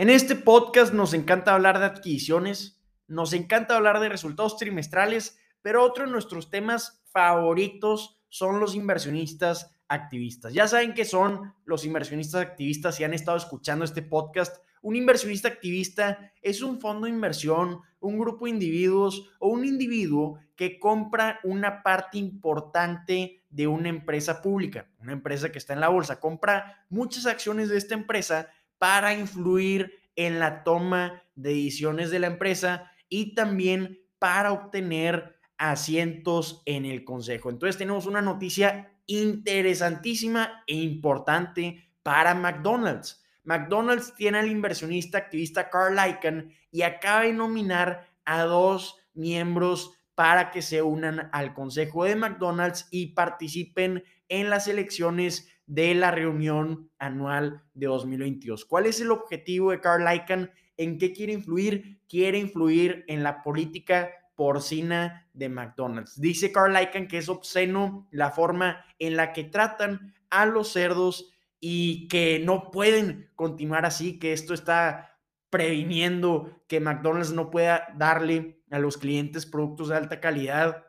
En 0.00 0.08
este 0.08 0.34
podcast 0.34 0.94
nos 0.94 1.12
encanta 1.12 1.52
hablar 1.52 1.78
de 1.78 1.84
adquisiciones, 1.84 2.80
nos 3.06 3.34
encanta 3.34 3.76
hablar 3.76 4.00
de 4.00 4.08
resultados 4.08 4.56
trimestrales, 4.56 5.38
pero 5.60 5.84
otro 5.84 6.06
de 6.06 6.10
nuestros 6.10 6.48
temas 6.48 7.04
favoritos 7.12 8.18
son 8.30 8.60
los 8.60 8.74
inversionistas 8.74 9.76
activistas. 9.88 10.54
Ya 10.54 10.66
saben 10.68 10.94
que 10.94 11.04
son 11.04 11.52
los 11.66 11.84
inversionistas 11.84 12.40
activistas 12.40 12.94
si 12.94 13.04
han 13.04 13.12
estado 13.12 13.36
escuchando 13.36 13.84
este 13.84 14.00
podcast. 14.00 14.64
Un 14.80 14.96
inversionista 14.96 15.48
activista 15.48 16.32
es 16.40 16.62
un 16.62 16.80
fondo 16.80 17.04
de 17.04 17.12
inversión, 17.12 17.82
un 18.00 18.18
grupo 18.18 18.46
de 18.46 18.52
individuos 18.52 19.28
o 19.38 19.48
un 19.48 19.66
individuo 19.66 20.38
que 20.56 20.78
compra 20.78 21.40
una 21.44 21.82
parte 21.82 22.16
importante 22.16 23.44
de 23.50 23.66
una 23.66 23.90
empresa 23.90 24.40
pública, 24.40 24.88
una 24.98 25.12
empresa 25.12 25.52
que 25.52 25.58
está 25.58 25.74
en 25.74 25.80
la 25.80 25.88
bolsa, 25.88 26.20
compra 26.20 26.86
muchas 26.88 27.26
acciones 27.26 27.68
de 27.68 27.76
esta 27.76 27.92
empresa 27.92 28.48
para 28.80 29.12
influir 29.12 29.92
en 30.16 30.38
la 30.38 30.64
toma 30.64 31.22
de 31.34 31.50
decisiones 31.50 32.10
de 32.10 32.18
la 32.18 32.28
empresa 32.28 32.90
y 33.10 33.34
también 33.34 34.00
para 34.18 34.52
obtener 34.52 35.36
asientos 35.58 36.62
en 36.64 36.86
el 36.86 37.04
Consejo. 37.04 37.50
Entonces 37.50 37.76
tenemos 37.76 38.06
una 38.06 38.22
noticia 38.22 38.90
interesantísima 39.06 40.64
e 40.66 40.76
importante 40.76 41.92
para 42.02 42.34
McDonald's. 42.34 43.22
McDonald's 43.44 44.14
tiene 44.14 44.38
al 44.38 44.50
inversionista 44.50 45.18
activista 45.18 45.68
Carl 45.68 45.98
Icahn 46.08 46.50
y 46.70 46.80
acaba 46.80 47.24
de 47.24 47.34
nominar 47.34 48.08
a 48.24 48.44
dos 48.44 48.96
miembros 49.12 49.92
para 50.14 50.50
que 50.50 50.62
se 50.62 50.80
unan 50.80 51.28
al 51.32 51.52
Consejo 51.52 52.04
de 52.04 52.16
McDonald's 52.16 52.88
y 52.90 53.08
participen 53.08 54.04
en 54.30 54.48
las 54.48 54.68
elecciones 54.68 55.50
de 55.70 55.94
la 55.94 56.10
reunión 56.10 56.90
anual 56.98 57.62
de 57.74 57.86
2022. 57.86 58.64
¿Cuál 58.64 58.86
es 58.86 59.00
el 59.00 59.12
objetivo 59.12 59.70
de 59.70 59.80
Carl 59.80 60.04
Icahn? 60.12 60.50
¿En 60.76 60.98
qué 60.98 61.12
quiere 61.12 61.32
influir? 61.32 62.00
Quiere 62.08 62.38
influir 62.38 63.04
en 63.06 63.22
la 63.22 63.40
política 63.40 64.10
porcina 64.34 65.28
de 65.32 65.48
McDonald's. 65.48 66.20
Dice 66.20 66.50
Carl 66.50 66.76
Icahn 66.76 67.06
que 67.06 67.18
es 67.18 67.28
obsceno 67.28 68.08
la 68.10 68.32
forma 68.32 68.84
en 68.98 69.16
la 69.16 69.32
que 69.32 69.44
tratan 69.44 70.12
a 70.28 70.44
los 70.44 70.72
cerdos 70.72 71.30
y 71.60 72.08
que 72.08 72.42
no 72.44 72.72
pueden 72.72 73.30
continuar 73.36 73.86
así, 73.86 74.18
que 74.18 74.32
esto 74.32 74.54
está 74.54 75.20
previniendo 75.50 76.64
que 76.66 76.80
McDonald's 76.80 77.32
no 77.32 77.48
pueda 77.48 77.86
darle 77.96 78.60
a 78.72 78.80
los 78.80 78.98
clientes 78.98 79.46
productos 79.46 79.88
de 79.88 79.96
alta 79.96 80.18
calidad 80.18 80.84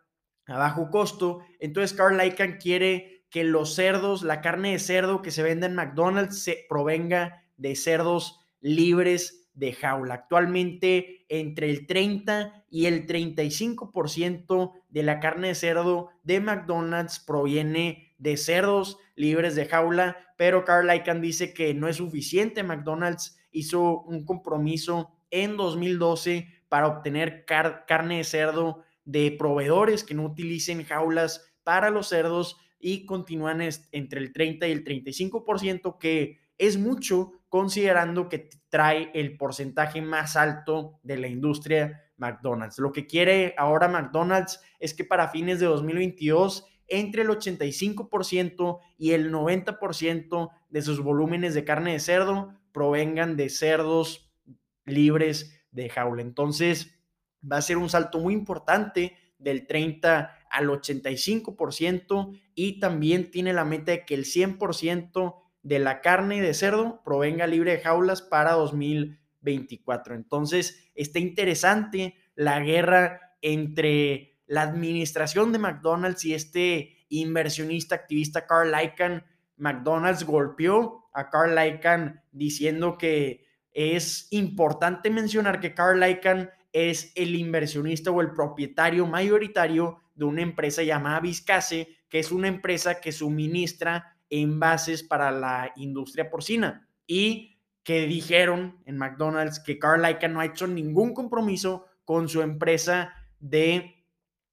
a 0.47 0.57
bajo 0.57 0.89
costo. 0.89 1.41
Entonces 1.59 1.95
Carl 1.95 2.19
Icahn 2.25 2.57
quiere 2.57 3.20
que 3.31 3.43
los 3.45 3.73
cerdos, 3.73 4.23
la 4.23 4.41
carne 4.41 4.73
de 4.73 4.79
cerdo 4.79 5.21
que 5.21 5.31
se 5.31 5.41
vende 5.41 5.65
en 5.65 5.75
McDonald's 5.75 6.43
se 6.43 6.65
provenga 6.67 7.45
de 7.57 7.75
cerdos 7.75 8.41
libres 8.59 9.49
de 9.53 9.73
jaula. 9.73 10.13
Actualmente 10.15 11.25
entre 11.29 11.69
el 11.69 11.87
30 11.87 12.65
y 12.69 12.85
el 12.85 13.07
35% 13.07 14.73
de 14.89 15.03
la 15.03 15.19
carne 15.19 15.49
de 15.49 15.55
cerdo 15.55 16.09
de 16.23 16.41
McDonald's 16.41 17.19
proviene 17.19 18.13
de 18.17 18.37
cerdos 18.37 18.97
libres 19.15 19.55
de 19.55 19.65
jaula, 19.65 20.17
pero 20.37 20.65
Carl 20.65 20.93
Icahn 20.93 21.21
dice 21.21 21.53
que 21.53 21.73
no 21.73 21.87
es 21.87 21.97
suficiente. 21.97 22.63
McDonald's 22.63 23.37
hizo 23.51 24.01
un 24.01 24.25
compromiso 24.25 25.11
en 25.29 25.57
2012 25.57 26.47
para 26.67 26.87
obtener 26.87 27.45
carne 27.45 28.17
de 28.17 28.23
cerdo 28.23 28.83
de 29.05 29.31
proveedores 29.31 30.03
que 30.03 30.13
no 30.13 30.25
utilicen 30.25 30.83
jaulas 30.83 31.53
para 31.63 31.89
los 31.89 32.09
cerdos 32.09 32.57
y 32.81 33.05
continúan 33.05 33.61
entre 33.91 34.19
el 34.19 34.33
30 34.33 34.67
y 34.67 34.71
el 34.71 34.83
35%, 34.83 35.97
que 35.97 36.39
es 36.57 36.77
mucho 36.77 37.33
considerando 37.49 38.29
que 38.29 38.49
trae 38.69 39.11
el 39.13 39.37
porcentaje 39.37 40.01
más 40.01 40.35
alto 40.35 40.99
de 41.03 41.17
la 41.17 41.27
industria 41.27 42.03
McDonald's. 42.17 42.79
Lo 42.79 42.91
que 42.91 43.07
quiere 43.07 43.55
ahora 43.57 43.87
McDonald's 43.87 44.61
es 44.79 44.93
que 44.93 45.03
para 45.03 45.29
fines 45.29 45.59
de 45.59 45.65
2022 45.65 46.65
entre 46.87 47.23
el 47.23 47.29
85% 47.29 48.79
y 48.97 49.11
el 49.11 49.31
90% 49.31 50.49
de 50.69 50.81
sus 50.81 51.01
volúmenes 51.01 51.53
de 51.53 51.63
carne 51.63 51.93
de 51.93 51.99
cerdo 51.99 52.53
provengan 52.71 53.37
de 53.37 53.49
cerdos 53.49 54.31
libres 54.85 55.65
de 55.71 55.89
jaula. 55.89 56.21
Entonces, 56.21 56.99
va 57.49 57.57
a 57.57 57.61
ser 57.61 57.77
un 57.77 57.89
salto 57.89 58.19
muy 58.19 58.33
importante 58.33 59.17
del 59.39 59.65
30 59.65 60.37
al 60.51 60.67
85% 60.67 62.39
y 62.55 62.79
también 62.79 63.31
tiene 63.31 63.53
la 63.53 63.65
meta 63.65 63.91
de 63.91 64.05
que 64.05 64.13
el 64.13 64.25
100% 64.25 65.35
de 65.63 65.79
la 65.79 66.01
carne 66.01 66.41
de 66.41 66.53
cerdo 66.53 67.01
provenga 67.03 67.47
libre 67.47 67.71
de 67.71 67.79
jaulas 67.79 68.21
para 68.21 68.53
2024. 68.53 70.15
Entonces, 70.15 70.91
está 70.95 71.19
interesante 71.19 72.15
la 72.35 72.59
guerra 72.59 73.35
entre 73.41 74.39
la 74.47 74.63
administración 74.63 75.51
de 75.51 75.59
McDonald's 75.59 76.25
y 76.25 76.33
este 76.33 77.05
inversionista 77.09 77.95
activista 77.95 78.45
Carl 78.45 78.73
Icahn. 78.83 79.23
McDonald's 79.57 80.25
golpeó 80.25 81.09
a 81.13 81.29
Carl 81.29 81.57
Icahn 81.67 82.21
diciendo 82.31 82.97
que 82.97 83.45
es 83.71 84.27
importante 84.31 85.09
mencionar 85.09 85.59
que 85.59 85.73
Carl 85.73 86.03
Icahn 86.07 86.49
es 86.73 87.11
el 87.15 87.35
inversionista 87.35 88.11
o 88.11 88.21
el 88.21 88.31
propietario 88.31 89.05
mayoritario 89.05 89.99
de 90.21 90.25
una 90.25 90.43
empresa 90.43 90.83
llamada 90.83 91.19
Viscase, 91.19 91.97
que 92.07 92.19
es 92.19 92.31
una 92.31 92.47
empresa 92.47 93.01
que 93.01 93.11
suministra 93.11 94.19
envases 94.29 95.01
para 95.01 95.31
la 95.31 95.73
industria 95.77 96.29
porcina. 96.29 96.87
Y 97.07 97.57
que 97.83 98.05
dijeron 98.05 98.79
en 98.85 98.99
McDonald's 98.99 99.59
que 99.59 99.79
Carl 99.79 100.03
no 100.29 100.39
ha 100.39 100.45
hecho 100.45 100.67
ningún 100.67 101.15
compromiso 101.15 101.87
con 102.05 102.29
su 102.29 102.43
empresa 102.43 103.15
de, 103.39 104.05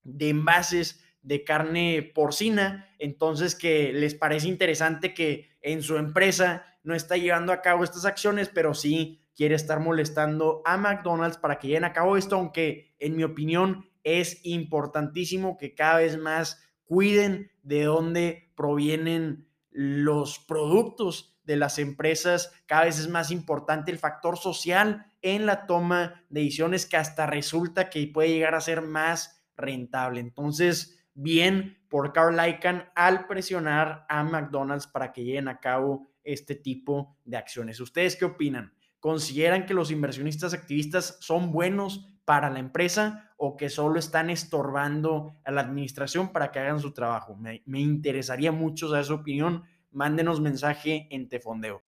de 0.05 0.31
envases 0.31 1.05
de 1.21 1.45
carne 1.45 2.13
porcina, 2.15 2.89
entonces 2.99 3.55
que 3.55 3.93
les 3.93 4.15
parece 4.15 4.49
interesante 4.49 5.13
que 5.13 5.51
en 5.61 5.83
su 5.83 5.99
empresa 5.99 6.65
no 6.83 6.95
está 6.95 7.19
llevando 7.19 7.53
a 7.53 7.61
cabo 7.61 7.85
estas 7.85 8.07
acciones, 8.07 8.49
pero 8.49 8.73
sí 8.73 9.21
quiere 9.37 9.55
estar 9.55 9.81
molestando 9.81 10.63
a 10.65 10.79
McDonald's 10.79 11.37
para 11.37 11.59
que 11.59 11.69
lleven 11.69 11.85
a 11.85 11.93
cabo 11.93 12.17
esto, 12.17 12.37
aunque 12.37 12.97
en 12.99 13.17
mi 13.17 13.25
opinión 13.25 13.88
es 14.05 14.45
importantísimo 14.45 15.57
que 15.57 15.75
cada 15.75 15.99
vez 15.99 16.19
más 16.19 16.63
cuiden 16.85 17.51
de 17.63 17.85
dónde 17.85 18.53
provienen 18.57 19.49
los 19.71 20.39
productos 20.39 21.39
de 21.45 21.57
las 21.57 21.79
empresas 21.79 22.53
cada 22.67 22.85
vez 22.85 22.99
es 22.99 23.09
más 23.09 23.31
importante 23.31 23.91
el 23.91 23.99
factor 23.99 24.37
social 24.37 25.07
en 25.23 25.47
la 25.47 25.67
toma 25.67 26.25
de 26.29 26.43
decisiones 26.43 26.87
que 26.87 26.97
hasta 26.97 27.27
resulta 27.27 27.89
que 27.89 28.07
puede 28.07 28.29
llegar 28.29 28.55
a 28.55 28.61
ser 28.61 28.83
más 28.83 29.43
rentable. 29.57 30.21
Entonces, 30.21 30.99
bien 31.15 31.79
por 31.89 32.13
Carl 32.13 32.39
Icahn 32.49 32.89
al 32.95 33.27
presionar 33.27 34.05
a 34.09 34.23
McDonald's 34.23 34.87
para 34.87 35.13
que 35.13 35.25
lleven 35.25 35.49
a 35.49 35.59
cabo 35.59 36.11
este 36.23 36.55
tipo 36.55 37.17
de 37.25 37.39
acciones. 37.39 37.81
¿Ustedes 37.81 38.17
qué 38.17 38.27
opinan? 38.27 38.75
¿Consideran 39.01 39.65
que 39.65 39.75
los 39.75 39.91
inversionistas 39.91 40.53
activistas 40.55 41.17
son 41.21 41.51
buenos 41.51 42.07
para 42.29 42.51
la 42.51 42.59
empresa 42.59 43.33
o 43.39 43.57
que 43.57 43.71
solo 43.71 43.99
están 43.99 44.29
estorbando 44.29 45.41
a 45.47 45.51
la 45.51 45.63
administración 45.63 46.31
para 46.31 46.53
que 46.53 46.59
hagan 46.59 46.79
su 46.79 46.93
trabajo? 46.93 47.35
Me, 47.37 47.63
interesaría 47.81 48.53
mucho 48.53 48.91
saber 48.91 49.07
su 49.07 49.15
opinión 49.15 49.65
mándenos 49.93 50.39
mensaje 50.39 51.09
en 51.11 51.31
Tefondeo. 51.31 51.81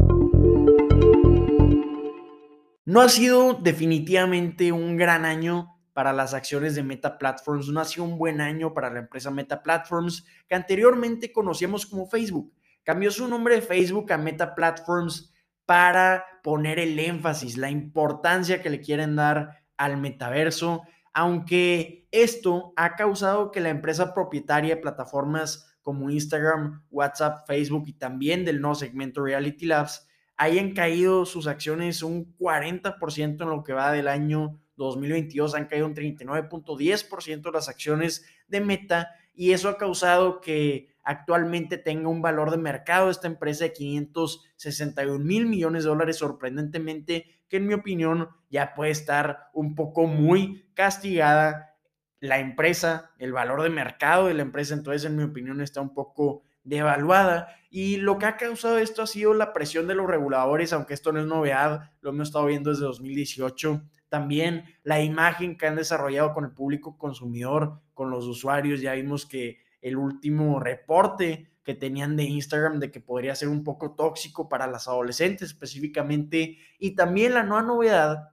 No 2.86 3.02
ha 3.02 3.10
sido 3.10 3.52
definitivamente 3.52 4.72
un 4.72 4.96
gran 4.96 5.26
año 5.26 5.76
para 5.92 6.14
las 6.14 6.32
acciones 6.32 6.74
de 6.74 6.84
Meta 6.84 7.18
Platforms, 7.18 7.68
no 7.68 7.80
ha 7.80 7.84
sido 7.84 8.04
un 8.04 8.16
buen 8.16 8.40
año 8.40 8.72
para 8.72 8.88
la 8.88 9.00
empresa 9.00 9.30
Meta 9.30 9.62
Platforms, 9.62 10.24
que 10.48 10.54
anteriormente 10.54 11.32
conocíamos 11.32 11.84
como 11.84 12.06
Facebook. 12.06 12.50
Cambió 12.82 13.10
su 13.10 13.28
nombre 13.28 13.56
de 13.56 13.60
Facebook 13.60 14.10
a 14.10 14.16
Meta 14.16 14.54
Platforms 14.54 15.34
para 15.66 16.24
poner 16.42 16.78
el 16.78 16.98
énfasis, 16.98 17.58
la 17.58 17.70
importancia 17.70 18.62
que 18.62 18.70
le 18.70 18.80
quieren 18.80 19.16
dar 19.16 19.59
al 19.80 19.96
metaverso, 19.96 20.82
aunque 21.14 22.06
esto 22.10 22.74
ha 22.76 22.96
causado 22.96 23.50
que 23.50 23.60
la 23.60 23.70
empresa 23.70 24.12
propietaria 24.12 24.74
de 24.74 24.82
plataformas 24.82 25.74
como 25.80 26.10
Instagram, 26.10 26.84
WhatsApp, 26.90 27.46
Facebook 27.46 27.84
y 27.86 27.94
también 27.94 28.44
del 28.44 28.60
nuevo 28.60 28.74
segmento 28.74 29.24
Reality 29.24 29.64
Labs, 29.64 30.06
hayan 30.36 30.74
caído 30.74 31.24
sus 31.24 31.46
acciones 31.46 32.02
un 32.02 32.36
40% 32.36 33.42
en 33.42 33.48
lo 33.48 33.64
que 33.64 33.72
va 33.72 33.90
del 33.90 34.08
año 34.08 34.60
2022, 34.76 35.54
han 35.54 35.64
caído 35.64 35.86
un 35.86 35.94
39.10% 35.94 37.50
las 37.50 37.70
acciones 37.70 38.26
de 38.48 38.60
Meta 38.60 39.12
y 39.34 39.52
eso 39.52 39.70
ha 39.70 39.78
causado 39.78 40.42
que 40.42 40.90
actualmente 41.04 41.78
tenga 41.78 42.10
un 42.10 42.20
valor 42.20 42.50
de 42.50 42.58
mercado 42.58 43.08
esta 43.08 43.28
empresa 43.28 43.64
de 43.64 43.72
561 43.72 45.24
mil 45.24 45.46
millones 45.46 45.84
de 45.84 45.88
dólares, 45.88 46.18
sorprendentemente, 46.18 47.39
que 47.50 47.58
en 47.58 47.66
mi 47.66 47.74
opinión 47.74 48.30
ya 48.48 48.74
puede 48.74 48.92
estar 48.92 49.50
un 49.52 49.74
poco 49.74 50.06
muy 50.06 50.70
castigada 50.74 51.74
la 52.20 52.38
empresa, 52.38 53.10
el 53.18 53.32
valor 53.32 53.62
de 53.62 53.70
mercado 53.70 54.28
de 54.28 54.34
la 54.34 54.42
empresa, 54.42 54.74
entonces 54.74 55.04
en 55.04 55.16
mi 55.16 55.24
opinión 55.24 55.60
está 55.60 55.80
un 55.80 55.92
poco 55.92 56.42
devaluada 56.62 57.56
y 57.70 57.96
lo 57.96 58.18
que 58.18 58.26
ha 58.26 58.36
causado 58.36 58.78
esto 58.78 59.02
ha 59.02 59.06
sido 59.06 59.34
la 59.34 59.52
presión 59.52 59.88
de 59.88 59.94
los 59.94 60.06
reguladores, 60.06 60.72
aunque 60.72 60.94
esto 60.94 61.12
no 61.12 61.20
es 61.20 61.26
novedad, 61.26 61.90
lo 62.00 62.10
hemos 62.10 62.28
estado 62.28 62.46
viendo 62.46 62.70
desde 62.70 62.84
2018. 62.84 63.82
También 64.08 64.64
la 64.82 65.00
imagen 65.00 65.56
que 65.56 65.66
han 65.66 65.76
desarrollado 65.76 66.32
con 66.32 66.44
el 66.44 66.52
público 66.52 66.98
consumidor, 66.98 67.80
con 67.94 68.10
los 68.10 68.26
usuarios, 68.26 68.80
ya 68.80 68.92
vimos 68.94 69.24
que 69.24 69.58
el 69.80 69.96
último 69.96 70.60
reporte 70.60 71.49
que 71.64 71.74
tenían 71.74 72.16
de 72.16 72.24
Instagram 72.24 72.78
de 72.80 72.90
que 72.90 73.00
podría 73.00 73.34
ser 73.34 73.48
un 73.48 73.64
poco 73.64 73.94
tóxico 73.94 74.48
para 74.48 74.66
las 74.66 74.88
adolescentes 74.88 75.48
específicamente 75.48 76.58
y 76.78 76.94
también 76.94 77.34
la 77.34 77.42
nueva 77.42 77.62
novedad 77.62 78.30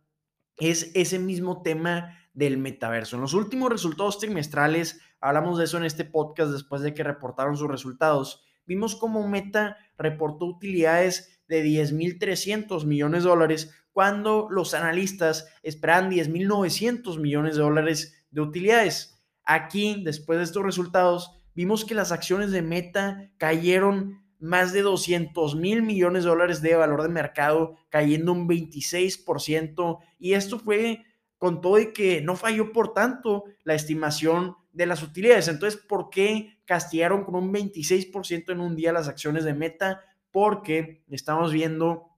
es 0.57 0.91
ese 0.95 1.19
mismo 1.19 1.61
tema 1.61 2.17
del 2.33 2.57
metaverso. 2.57 3.15
En 3.15 3.23
los 3.23 3.33
últimos 3.33 3.71
resultados 3.71 4.19
trimestrales, 4.19 5.01
hablamos 5.19 5.57
de 5.57 5.65
eso 5.65 5.77
en 5.77 5.83
este 5.85 6.05
podcast 6.05 6.51
después 6.51 6.81
de 6.81 6.93
que 6.93 7.03
reportaron 7.03 7.57
sus 7.57 7.67
resultados, 7.67 8.43
vimos 8.65 8.95
como 8.95 9.27
Meta 9.27 9.77
reportó 9.97 10.45
utilidades 10.45 11.41
de 11.47 11.63
10.300 11.63 12.85
millones 12.85 13.23
de 13.23 13.29
dólares 13.29 13.71
cuando 13.91 14.47
los 14.51 14.73
analistas 14.73 15.47
esperaban 15.63 16.11
10.900 16.11 17.19
millones 17.19 17.55
de 17.55 17.61
dólares 17.61 18.25
de 18.29 18.41
utilidades. 18.41 19.19
Aquí, 19.43 20.03
después 20.03 20.37
de 20.37 20.43
estos 20.43 20.63
resultados, 20.63 21.36
vimos 21.57 21.85
que 21.85 21.95
las 21.95 22.11
acciones 22.11 22.51
de 22.51 22.61
Meta 22.61 23.31
cayeron 23.39 24.23
más 24.37 24.73
de 24.73 24.83
200 24.83 25.55
mil 25.55 25.81
millones 25.81 26.23
de 26.23 26.29
dólares 26.29 26.61
de 26.61 26.75
valor 26.75 27.01
de 27.01 27.09
mercado, 27.09 27.77
cayendo 27.89 28.31
un 28.31 28.47
26%. 28.47 29.97
Y 30.19 30.33
esto 30.33 30.59
fue 30.59 31.03
con 31.39 31.59
todo 31.59 31.79
y 31.79 31.93
que 31.93 32.21
no 32.21 32.35
falló 32.35 32.71
por 32.71 32.93
tanto 32.93 33.45
la 33.63 33.73
estimación 33.73 34.55
de 34.71 34.85
las 34.85 35.01
utilidades. 35.01 35.47
Entonces, 35.47 35.81
¿por 35.81 36.11
qué 36.11 36.59
castigaron 36.65 37.23
con 37.23 37.33
un 37.33 37.51
26% 37.51 38.51
en 38.51 38.59
un 38.59 38.75
día 38.75 38.93
las 38.93 39.07
acciones 39.07 39.43
de 39.43 39.55
Meta? 39.55 40.01
Porque 40.29 41.03
estamos 41.09 41.51
viendo 41.51 42.11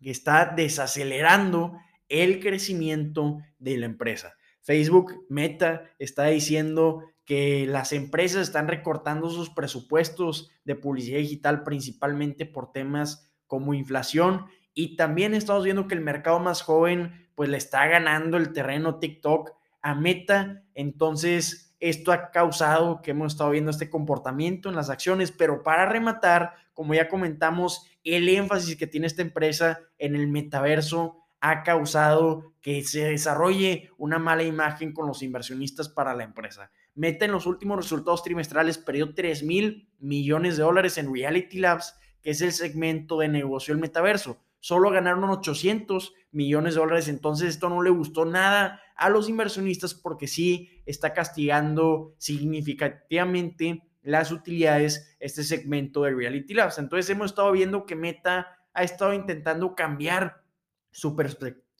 que 0.00 0.10
está 0.10 0.54
desacelerando 0.56 1.74
el 2.08 2.40
crecimiento 2.40 3.40
de 3.58 3.76
la 3.76 3.84
empresa. 3.84 4.36
Facebook, 4.62 5.26
Meta, 5.28 5.90
está 5.98 6.24
diciendo 6.24 7.02
que 7.26 7.66
las 7.66 7.92
empresas 7.92 8.42
están 8.42 8.68
recortando 8.68 9.28
sus 9.28 9.50
presupuestos 9.50 10.50
de 10.64 10.76
publicidad 10.76 11.18
digital 11.18 11.64
principalmente 11.64 12.46
por 12.46 12.72
temas 12.72 13.30
como 13.46 13.74
inflación 13.74 14.46
y 14.72 14.96
también 14.96 15.34
estamos 15.34 15.64
viendo 15.64 15.88
que 15.88 15.94
el 15.94 16.00
mercado 16.00 16.38
más 16.38 16.62
joven 16.62 17.28
pues 17.34 17.48
le 17.48 17.56
está 17.56 17.86
ganando 17.86 18.36
el 18.36 18.52
terreno 18.52 18.98
TikTok 18.98 19.52
a 19.82 19.94
Meta. 19.94 20.64
Entonces, 20.74 21.76
esto 21.80 22.12
ha 22.12 22.30
causado 22.30 23.02
que 23.02 23.10
hemos 23.12 23.32
estado 23.32 23.50
viendo 23.50 23.70
este 23.70 23.90
comportamiento 23.90 24.68
en 24.68 24.76
las 24.76 24.90
acciones, 24.90 25.32
pero 25.32 25.62
para 25.62 25.86
rematar, 25.86 26.54
como 26.74 26.94
ya 26.94 27.08
comentamos, 27.08 27.86
el 28.04 28.28
énfasis 28.28 28.76
que 28.76 28.86
tiene 28.86 29.06
esta 29.06 29.22
empresa 29.22 29.80
en 29.98 30.14
el 30.14 30.28
metaverso 30.28 31.24
ha 31.40 31.62
causado 31.62 32.54
que 32.60 32.82
se 32.84 33.04
desarrolle 33.04 33.90
una 33.98 34.18
mala 34.18 34.42
imagen 34.42 34.92
con 34.92 35.06
los 35.06 35.22
inversionistas 35.22 35.88
para 35.88 36.14
la 36.14 36.24
empresa. 36.24 36.70
Meta 36.96 37.24
en 37.24 37.32
los 37.32 37.46
últimos 37.46 37.76
resultados 37.76 38.24
trimestrales 38.24 38.78
perdió 38.78 39.14
3 39.14 39.44
mil 39.44 39.88
millones 40.00 40.56
de 40.56 40.64
dólares 40.64 40.98
en 40.98 41.14
Reality 41.14 41.60
Labs, 41.60 41.94
que 42.20 42.30
es 42.30 42.40
el 42.40 42.52
segmento 42.52 43.20
de 43.20 43.28
negocio 43.28 43.72
del 43.72 43.80
metaverso 43.80 44.40
solo 44.66 44.90
ganaron 44.90 45.22
800 45.30 46.12
millones 46.32 46.74
de 46.74 46.80
dólares, 46.80 47.06
entonces 47.06 47.50
esto 47.50 47.68
no 47.68 47.82
le 47.82 47.90
gustó 47.90 48.24
nada 48.24 48.80
a 48.96 49.08
los 49.10 49.28
inversionistas 49.28 49.94
porque 49.94 50.26
sí 50.26 50.82
está 50.86 51.12
castigando 51.14 52.16
significativamente 52.18 53.84
las 54.02 54.32
utilidades 54.32 55.16
este 55.20 55.44
segmento 55.44 56.02
de 56.02 56.10
Reality 56.10 56.52
Labs. 56.54 56.78
Entonces 56.78 57.08
hemos 57.10 57.30
estado 57.30 57.52
viendo 57.52 57.86
que 57.86 57.94
Meta 57.94 58.58
ha 58.74 58.82
estado 58.82 59.12
intentando 59.12 59.76
cambiar 59.76 60.42
su, 60.90 61.16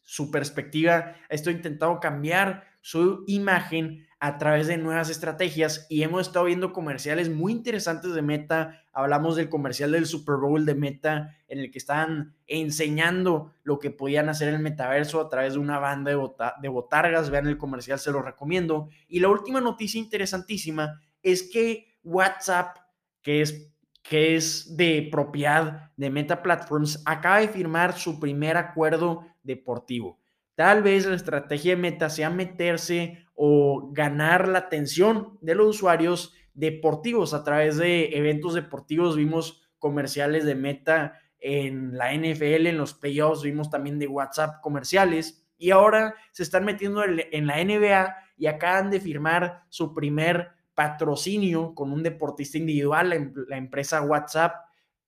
su 0.04 0.30
perspectiva, 0.30 1.16
ha 1.28 1.34
estado 1.34 1.56
intentando 1.56 1.98
cambiar 1.98 2.68
su 2.82 3.24
imagen 3.26 4.05
a 4.18 4.38
través 4.38 4.66
de 4.66 4.78
nuevas 4.78 5.10
estrategias 5.10 5.86
y 5.90 6.02
hemos 6.02 6.26
estado 6.26 6.46
viendo 6.46 6.72
comerciales 6.72 7.28
muy 7.28 7.52
interesantes 7.52 8.14
de 8.14 8.22
Meta. 8.22 8.82
Hablamos 8.92 9.36
del 9.36 9.50
comercial 9.50 9.92
del 9.92 10.06
Super 10.06 10.36
Bowl 10.36 10.64
de 10.64 10.74
Meta 10.74 11.36
en 11.48 11.58
el 11.58 11.70
que 11.70 11.78
estaban 11.78 12.34
enseñando 12.46 13.52
lo 13.62 13.78
que 13.78 13.90
podían 13.90 14.28
hacer 14.28 14.48
el 14.48 14.58
metaverso 14.58 15.20
a 15.20 15.28
través 15.28 15.54
de 15.54 15.58
una 15.58 15.78
banda 15.78 16.10
de, 16.10 16.30
de 16.62 16.68
botargas. 16.68 17.30
Vean 17.30 17.46
el 17.46 17.58
comercial, 17.58 17.98
se 17.98 18.10
lo 18.10 18.22
recomiendo. 18.22 18.88
Y 19.06 19.20
la 19.20 19.28
última 19.28 19.60
noticia 19.60 20.00
interesantísima 20.00 21.02
es 21.22 21.42
que 21.50 21.98
WhatsApp, 22.02 22.78
que 23.20 23.42
es 23.42 23.72
que 24.08 24.36
es 24.36 24.76
de 24.76 25.08
propiedad 25.10 25.90
de 25.96 26.10
Meta 26.10 26.42
Platforms, 26.42 27.02
acaba 27.04 27.40
de 27.40 27.48
firmar 27.48 27.98
su 27.98 28.20
primer 28.20 28.56
acuerdo 28.56 29.26
deportivo. 29.42 30.20
Tal 30.56 30.82
vez 30.82 31.06
la 31.06 31.14
estrategia 31.14 31.76
de 31.76 31.82
Meta 31.82 32.10
sea 32.10 32.30
meterse 32.30 33.26
o 33.34 33.90
ganar 33.92 34.48
la 34.48 34.58
atención 34.58 35.38
de 35.42 35.54
los 35.54 35.68
usuarios 35.68 36.34
deportivos 36.54 37.34
a 37.34 37.44
través 37.44 37.76
de 37.76 38.16
eventos 38.16 38.54
deportivos. 38.54 39.16
Vimos 39.16 39.62
comerciales 39.78 40.44
de 40.44 40.54
Meta 40.54 41.20
en 41.38 41.96
la 41.96 42.12
NFL, 42.14 42.66
en 42.66 42.78
los 42.78 42.94
playoffs, 42.94 43.42
vimos 43.42 43.70
también 43.70 43.98
de 43.98 44.08
WhatsApp 44.08 44.60
comerciales 44.62 45.46
y 45.58 45.70
ahora 45.70 46.14
se 46.32 46.42
están 46.42 46.64
metiendo 46.64 47.04
en 47.04 47.46
la 47.46 47.62
NBA 47.62 48.16
y 48.38 48.46
acaban 48.46 48.90
de 48.90 49.00
firmar 49.00 49.64
su 49.68 49.94
primer 49.94 50.48
patrocinio 50.74 51.74
con 51.74 51.92
un 51.92 52.02
deportista 52.02 52.58
individual, 52.58 53.10
la, 53.10 53.14
em-, 53.16 53.32
empresa 53.50 54.02
WhatsApp, 54.02 54.54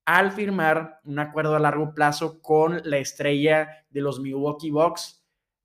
al 0.05 0.33
firmar 0.33 1.01
un 1.05 1.19
acuerdo 1.19 1.57
a 1.57 1.61
largo 1.61 1.93
plazo 1.93 2.41
con 2.41 2.81
la 2.85 2.99
estrella 2.99 3.85
de 3.91 4.01
los 4.01 4.21
Milwaukee 4.21 4.71
Bucks, 4.71 5.18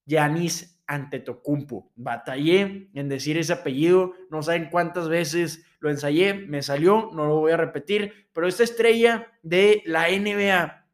Yanis 0.06 0.82
Antetokounmpo. 0.88 1.92
Batallé 1.96 2.90
en 2.94 3.10
decir 3.10 3.38
ese 3.38 3.54
apellido, 3.54 4.14
no 4.30 4.44
saben 4.44 4.70
cuántas 4.70 5.08
veces 5.08 5.66
lo 5.80 5.90
ensayé, 5.90 6.34
me 6.34 6.62
salió, 6.62 7.10
no 7.14 7.26
lo 7.26 7.40
voy 7.40 7.52
a 7.52 7.58
repetir, 7.58 8.30
pero 8.34 8.48
esta 8.48 8.64
estrella 8.64 9.28
de 9.42 9.82
la 9.86 10.08
NBA 10.10 10.88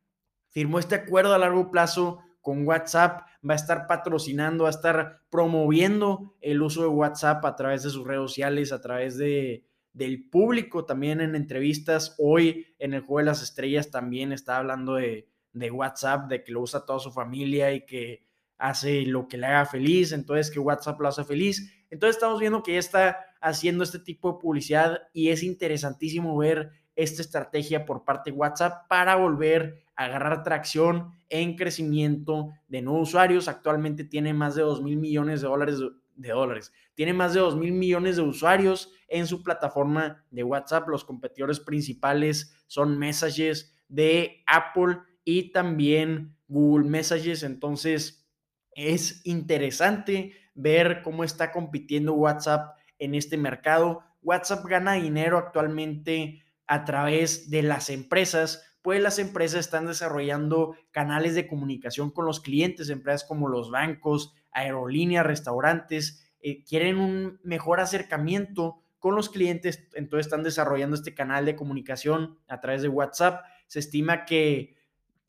firmó 0.50 0.80
este 0.80 0.96
acuerdo 0.96 1.34
a 1.34 1.38
largo 1.38 1.70
plazo 1.72 2.20
con 2.42 2.66
WhatsApp, 2.66 3.22
va 3.48 3.54
a 3.54 3.58
estar 3.58 3.88
patrocinando, 3.88 4.64
va 4.64 4.70
a 4.70 4.72
estar 4.72 5.22
promoviendo 5.30 6.36
el 6.42 6.62
uso 6.62 6.82
de 6.82 6.88
WhatsApp 6.88 7.46
a 7.46 7.56
través 7.56 7.84
de 7.84 7.90
sus 7.90 8.06
redes 8.06 8.22
sociales, 8.22 8.72
a 8.72 8.82
través 8.82 9.18
de, 9.18 9.66
del 9.94 10.30
público 10.30 10.86
también 10.86 11.22
en 11.22 11.36
entrevistas. 11.36 12.16
Hoy 12.18 12.66
en 12.80 12.94
el 12.94 13.02
Juego 13.02 13.20
de 13.20 13.26
las 13.26 13.44
Estrellas 13.44 13.92
también 13.92 14.32
está 14.32 14.58
hablando 14.58 14.96
de, 14.96 15.30
de 15.54 15.72
WhatsApp, 15.72 16.28
de 16.30 16.44
que 16.44 16.52
lo 16.52 16.62
usa 16.62 16.86
toda 16.86 17.00
su 17.00 17.12
familia 17.12 17.72
y 17.72 17.86
que 17.86 18.29
hace 18.60 19.04
lo 19.04 19.28
que 19.28 19.38
le 19.38 19.48
haga 19.48 19.66
feliz, 19.66 20.12
entonces 20.12 20.52
que 20.52 20.60
WhatsApp 20.60 21.00
lo 21.00 21.08
hace 21.08 21.24
feliz. 21.24 21.74
Entonces 21.90 22.18
estamos 22.18 22.40
viendo 22.40 22.62
que 22.62 22.74
ya 22.74 22.80
está 22.80 23.18
haciendo 23.42 23.84
este 23.84 24.00
tipo 24.00 24.34
de 24.34 24.40
publicidad 24.40 25.02
y 25.14 25.30
es 25.30 25.42
interesantísimo 25.44 26.38
ver 26.38 26.72
esta 26.96 27.22
estrategia 27.22 27.86
por 27.86 28.04
parte 28.04 28.32
de 28.32 28.38
WhatsApp 28.38 28.88
para 28.90 29.16
volver 29.16 29.82
a 29.96 30.06
agarrar 30.06 30.44
tracción 30.44 31.14
en 31.30 31.56
crecimiento 31.56 32.50
de 32.68 32.82
nuevos 32.82 33.10
usuarios. 33.10 33.48
Actualmente 33.48 34.04
tiene 34.04 34.34
más 34.34 34.56
de 34.56 34.64
2 34.64 34.84
mil 34.84 34.98
millones 34.98 35.42
de 35.42 35.48
dólares, 35.48 35.80
de 36.16 36.30
dólares. 36.30 36.74
Tiene 36.96 37.14
más 37.14 37.34
de 37.34 37.40
2 37.40 37.56
mil 37.56 37.72
millones 37.72 38.18
de 38.18 38.24
usuarios 38.24 38.92
en 39.08 39.26
su 39.26 39.42
plataforma 39.42 40.26
de 40.30 40.44
WhatsApp. 40.44 40.90
Los 40.90 41.06
competidores 41.06 41.62
principales 41.62 42.54
son 42.68 42.98
Messages 43.00 43.74
de 43.88 44.44
Apple 44.46 44.98
y 45.24 45.54
también 45.54 46.36
Google 46.50 46.90
Messages. 46.90 47.44
Entonces 47.44 48.29
es 48.74 49.26
interesante 49.26 50.34
ver 50.54 51.02
cómo 51.04 51.24
está 51.24 51.52
compitiendo 51.52 52.14
WhatsApp 52.14 52.78
en 52.98 53.16
este 53.16 53.38
mercado. 53.38 54.04
WhatsApp 54.22 54.66
gana 54.66 54.94
dinero 54.94 55.38
actualmente 55.38 56.44
a 56.68 56.86
través 56.86 57.50
de 57.50 57.64
las 57.64 57.90
empresas, 57.90 58.64
pues 58.82 59.02
las 59.02 59.20
empresas 59.20 59.62
están 59.62 59.88
desarrollando 59.88 60.76
canales 60.92 61.36
de 61.36 61.48
comunicación 61.48 62.12
con 62.12 62.26
los 62.26 62.40
clientes, 62.40 62.90
empresas 62.90 63.28
como 63.28 63.48
los 63.48 63.72
bancos, 63.72 64.34
aerolíneas, 64.52 65.26
restaurantes, 65.26 66.26
eh, 66.42 66.64
quieren 66.64 66.98
un 66.98 67.40
mejor 67.44 67.80
acercamiento 67.80 68.84
con 69.00 69.16
los 69.16 69.30
clientes, 69.30 69.88
entonces 69.94 70.28
están 70.28 70.44
desarrollando 70.44 70.96
este 70.96 71.14
canal 71.14 71.46
de 71.46 71.56
comunicación 71.56 72.38
a 72.48 72.60
través 72.60 72.82
de 72.82 72.90
WhatsApp. 72.90 73.44
Se 73.68 73.80
estima 73.80 74.26
que 74.26 74.76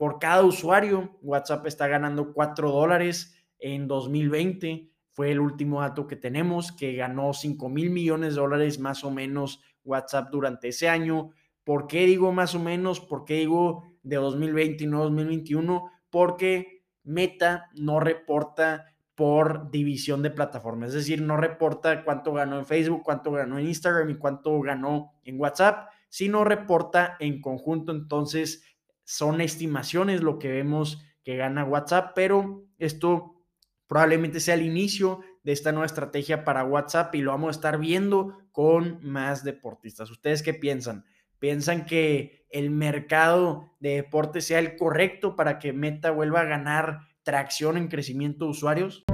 por 0.01 0.19
cada 0.19 0.43
usuario 0.45 1.19
WhatsApp 1.21 1.67
está 1.67 1.87
ganando 1.87 2.33
4 2.33 2.71
dólares 2.71 3.37
en 3.59 3.87
2020. 3.87 4.89
Fue 5.11 5.31
el 5.31 5.41
último 5.41 5.83
dato 5.83 6.07
que 6.07 6.17
tenemos, 6.17 6.73
que 6.73 6.95
ganó 6.95 7.35
5 7.35 7.69
mil 7.69 7.91
millones 7.91 8.35
de 8.35 8.41
dólares 8.41 8.79
más 8.79 9.05
o 9.05 9.11
menos 9.11 9.61
WhatsApp 9.85 10.31
durante 10.31 10.69
ese 10.69 10.89
año. 10.89 11.33
¿Por 11.65 11.87
qué 11.87 12.07
digo 12.07 12.33
más 12.33 12.55
o 12.55 12.61
menos? 12.61 12.99
¿Por 12.99 13.27
qué 13.27 13.41
digo 13.41 13.85
de 14.03 14.17
2020 14.17 14.85
y 14.85 14.87
no 14.87 15.03
2021? 15.03 15.91
Porque 16.09 16.83
Meta 17.05 17.69
no 17.75 18.01
reporta 18.01 18.87
por 19.15 19.71
división 19.71 20.23
de 20.23 20.31
plataformas, 20.31 20.89
es 20.89 20.95
decir, 20.95 21.21
no 21.21 21.37
reporta 21.37 22.05
cuánto 22.05 22.33
ganó 22.33 22.59
en 22.59 22.65
Facebook, 22.65 23.03
cuánto 23.05 23.33
ganó 23.33 23.59
en 23.59 23.67
Instagram 23.67 24.09
y 24.09 24.15
cuánto 24.15 24.59
ganó 24.63 25.13
en 25.25 25.39
WhatsApp, 25.39 25.91
sino 26.09 26.43
reporta 26.43 27.19
en 27.21 27.43
conjunto, 27.43 27.93
entonces 27.93 28.65
son 29.11 29.41
estimaciones 29.41 30.23
lo 30.23 30.39
que 30.39 30.49
vemos 30.49 31.03
que 31.25 31.37
gana 31.37 31.65
WhatsApp, 31.65 32.13
pero 32.15 32.63
esto 32.79 33.43
probablemente 33.89 34.39
sea 34.39 34.55
el 34.55 34.63
inicio 34.63 35.19
de 35.43 35.51
esta 35.51 35.73
nueva 35.73 35.87
estrategia 35.87 36.45
para 36.45 36.63
WhatsApp 36.63 37.13
y 37.17 37.21
lo 37.21 37.33
vamos 37.33 37.49
a 37.49 37.59
estar 37.59 37.81
viendo 37.81 38.39
con 38.53 39.01
más 39.03 39.43
deportistas. 39.43 40.13
¿Ustedes 40.13 40.45
qué 40.45 40.55
piensan? 40.55 41.07
¿Piensan 41.41 41.87
que 41.87 42.47
el 42.51 42.71
mercado 42.71 43.69
de 43.81 43.97
deportes 43.97 44.47
sea 44.47 44.61
el 44.61 44.77
correcto 44.77 45.35
para 45.35 45.59
que 45.59 45.73
Meta 45.73 46.13
vuelva 46.13 46.43
a 46.43 46.45
ganar 46.45 47.01
tracción 47.25 47.77
en 47.77 47.89
crecimiento 47.89 48.45
de 48.45 48.51
usuarios? 48.53 49.05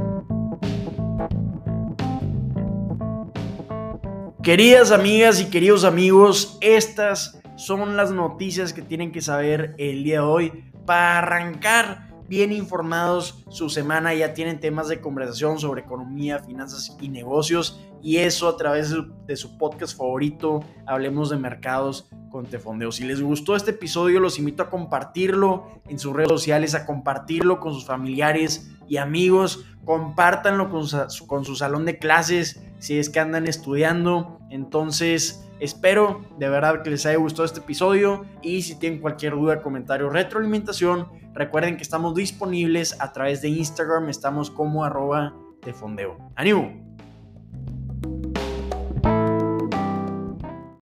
Queridas 4.42 4.92
amigas 4.92 5.40
y 5.40 5.46
queridos 5.46 5.85
amigos, 5.85 6.59
estas 6.61 7.40
son 7.57 7.97
las 7.97 8.12
noticias 8.12 8.73
que 8.73 8.83
tienen 8.83 9.12
que 9.12 9.21
saber 9.21 9.75
el 9.79 10.05
día 10.05 10.21
de 10.21 10.27
hoy 10.27 10.64
para 10.85 11.19
arrancar 11.19 12.07
bien 12.29 12.53
informados 12.53 13.45
su 13.49 13.69
semana, 13.69 14.14
ya 14.14 14.35
tienen 14.35 14.61
temas 14.61 14.88
de 14.88 15.01
conversación 15.01 15.59
sobre 15.59 15.83
economía, 15.83 16.40
finanzas 16.40 16.97
y 17.01 17.09
negocios 17.09 17.81
y 18.03 18.19
eso 18.19 18.49
a 18.49 18.57
través 18.57 18.95
de 19.27 19.37
su 19.37 19.57
podcast 19.59 19.97
favorito, 19.97 20.64
Hablemos 20.87 21.31
de 21.31 21.37
Mercados 21.37 22.09
con 22.31 22.47
Tefondeo. 22.47 22.92
Si 22.92 23.05
les 23.05 23.21
gustó 23.21 23.57
este 23.57 23.73
episodio, 23.73 24.21
los 24.21 24.38
invito 24.38 24.62
a 24.62 24.71
compartirlo 24.71 25.69
en 25.88 25.99
sus 25.99 26.14
redes 26.14 26.29
sociales, 26.29 26.75
a 26.75 26.85
compartirlo 26.87 27.59
con 27.61 27.73
sus 27.75 27.87
familiares 27.87 28.71
y 28.88 28.99
amigos, 28.99 29.64
compártanlo 29.85 30.71
con 30.71 30.87
su, 30.87 31.27
con 31.27 31.45
su 31.45 31.57
salón 31.57 31.85
de 31.85 31.99
clases 31.99 32.61
si 32.79 32.99
es 32.99 33.09
que 33.09 33.21
andan 33.21 33.47
estudiando. 33.47 34.38
Entonces, 34.51 35.45
espero 35.61 36.25
de 36.38 36.49
verdad 36.49 36.83
que 36.83 36.90
les 36.90 37.07
haya 37.07 37.19
gustado 37.19 37.45
este 37.45 37.61
episodio 37.61 38.25
y 38.42 38.62
si 38.62 38.79
tienen 38.79 39.01
cualquier 39.01 39.35
duda, 39.35 39.62
comentario, 39.62 40.09
retroalimentación, 40.11 41.09
recuerden 41.35 41.77
que 41.77 41.83
estamos 41.83 42.14
disponibles 42.14 43.01
a 43.01 43.12
través 43.12 43.42
de 43.42 43.49
Instagram, 43.49 44.09
estamos 44.09 44.51
como 44.51 44.85
arroba 44.85 45.35
de 45.62 45.73
fondeo. 45.73 46.16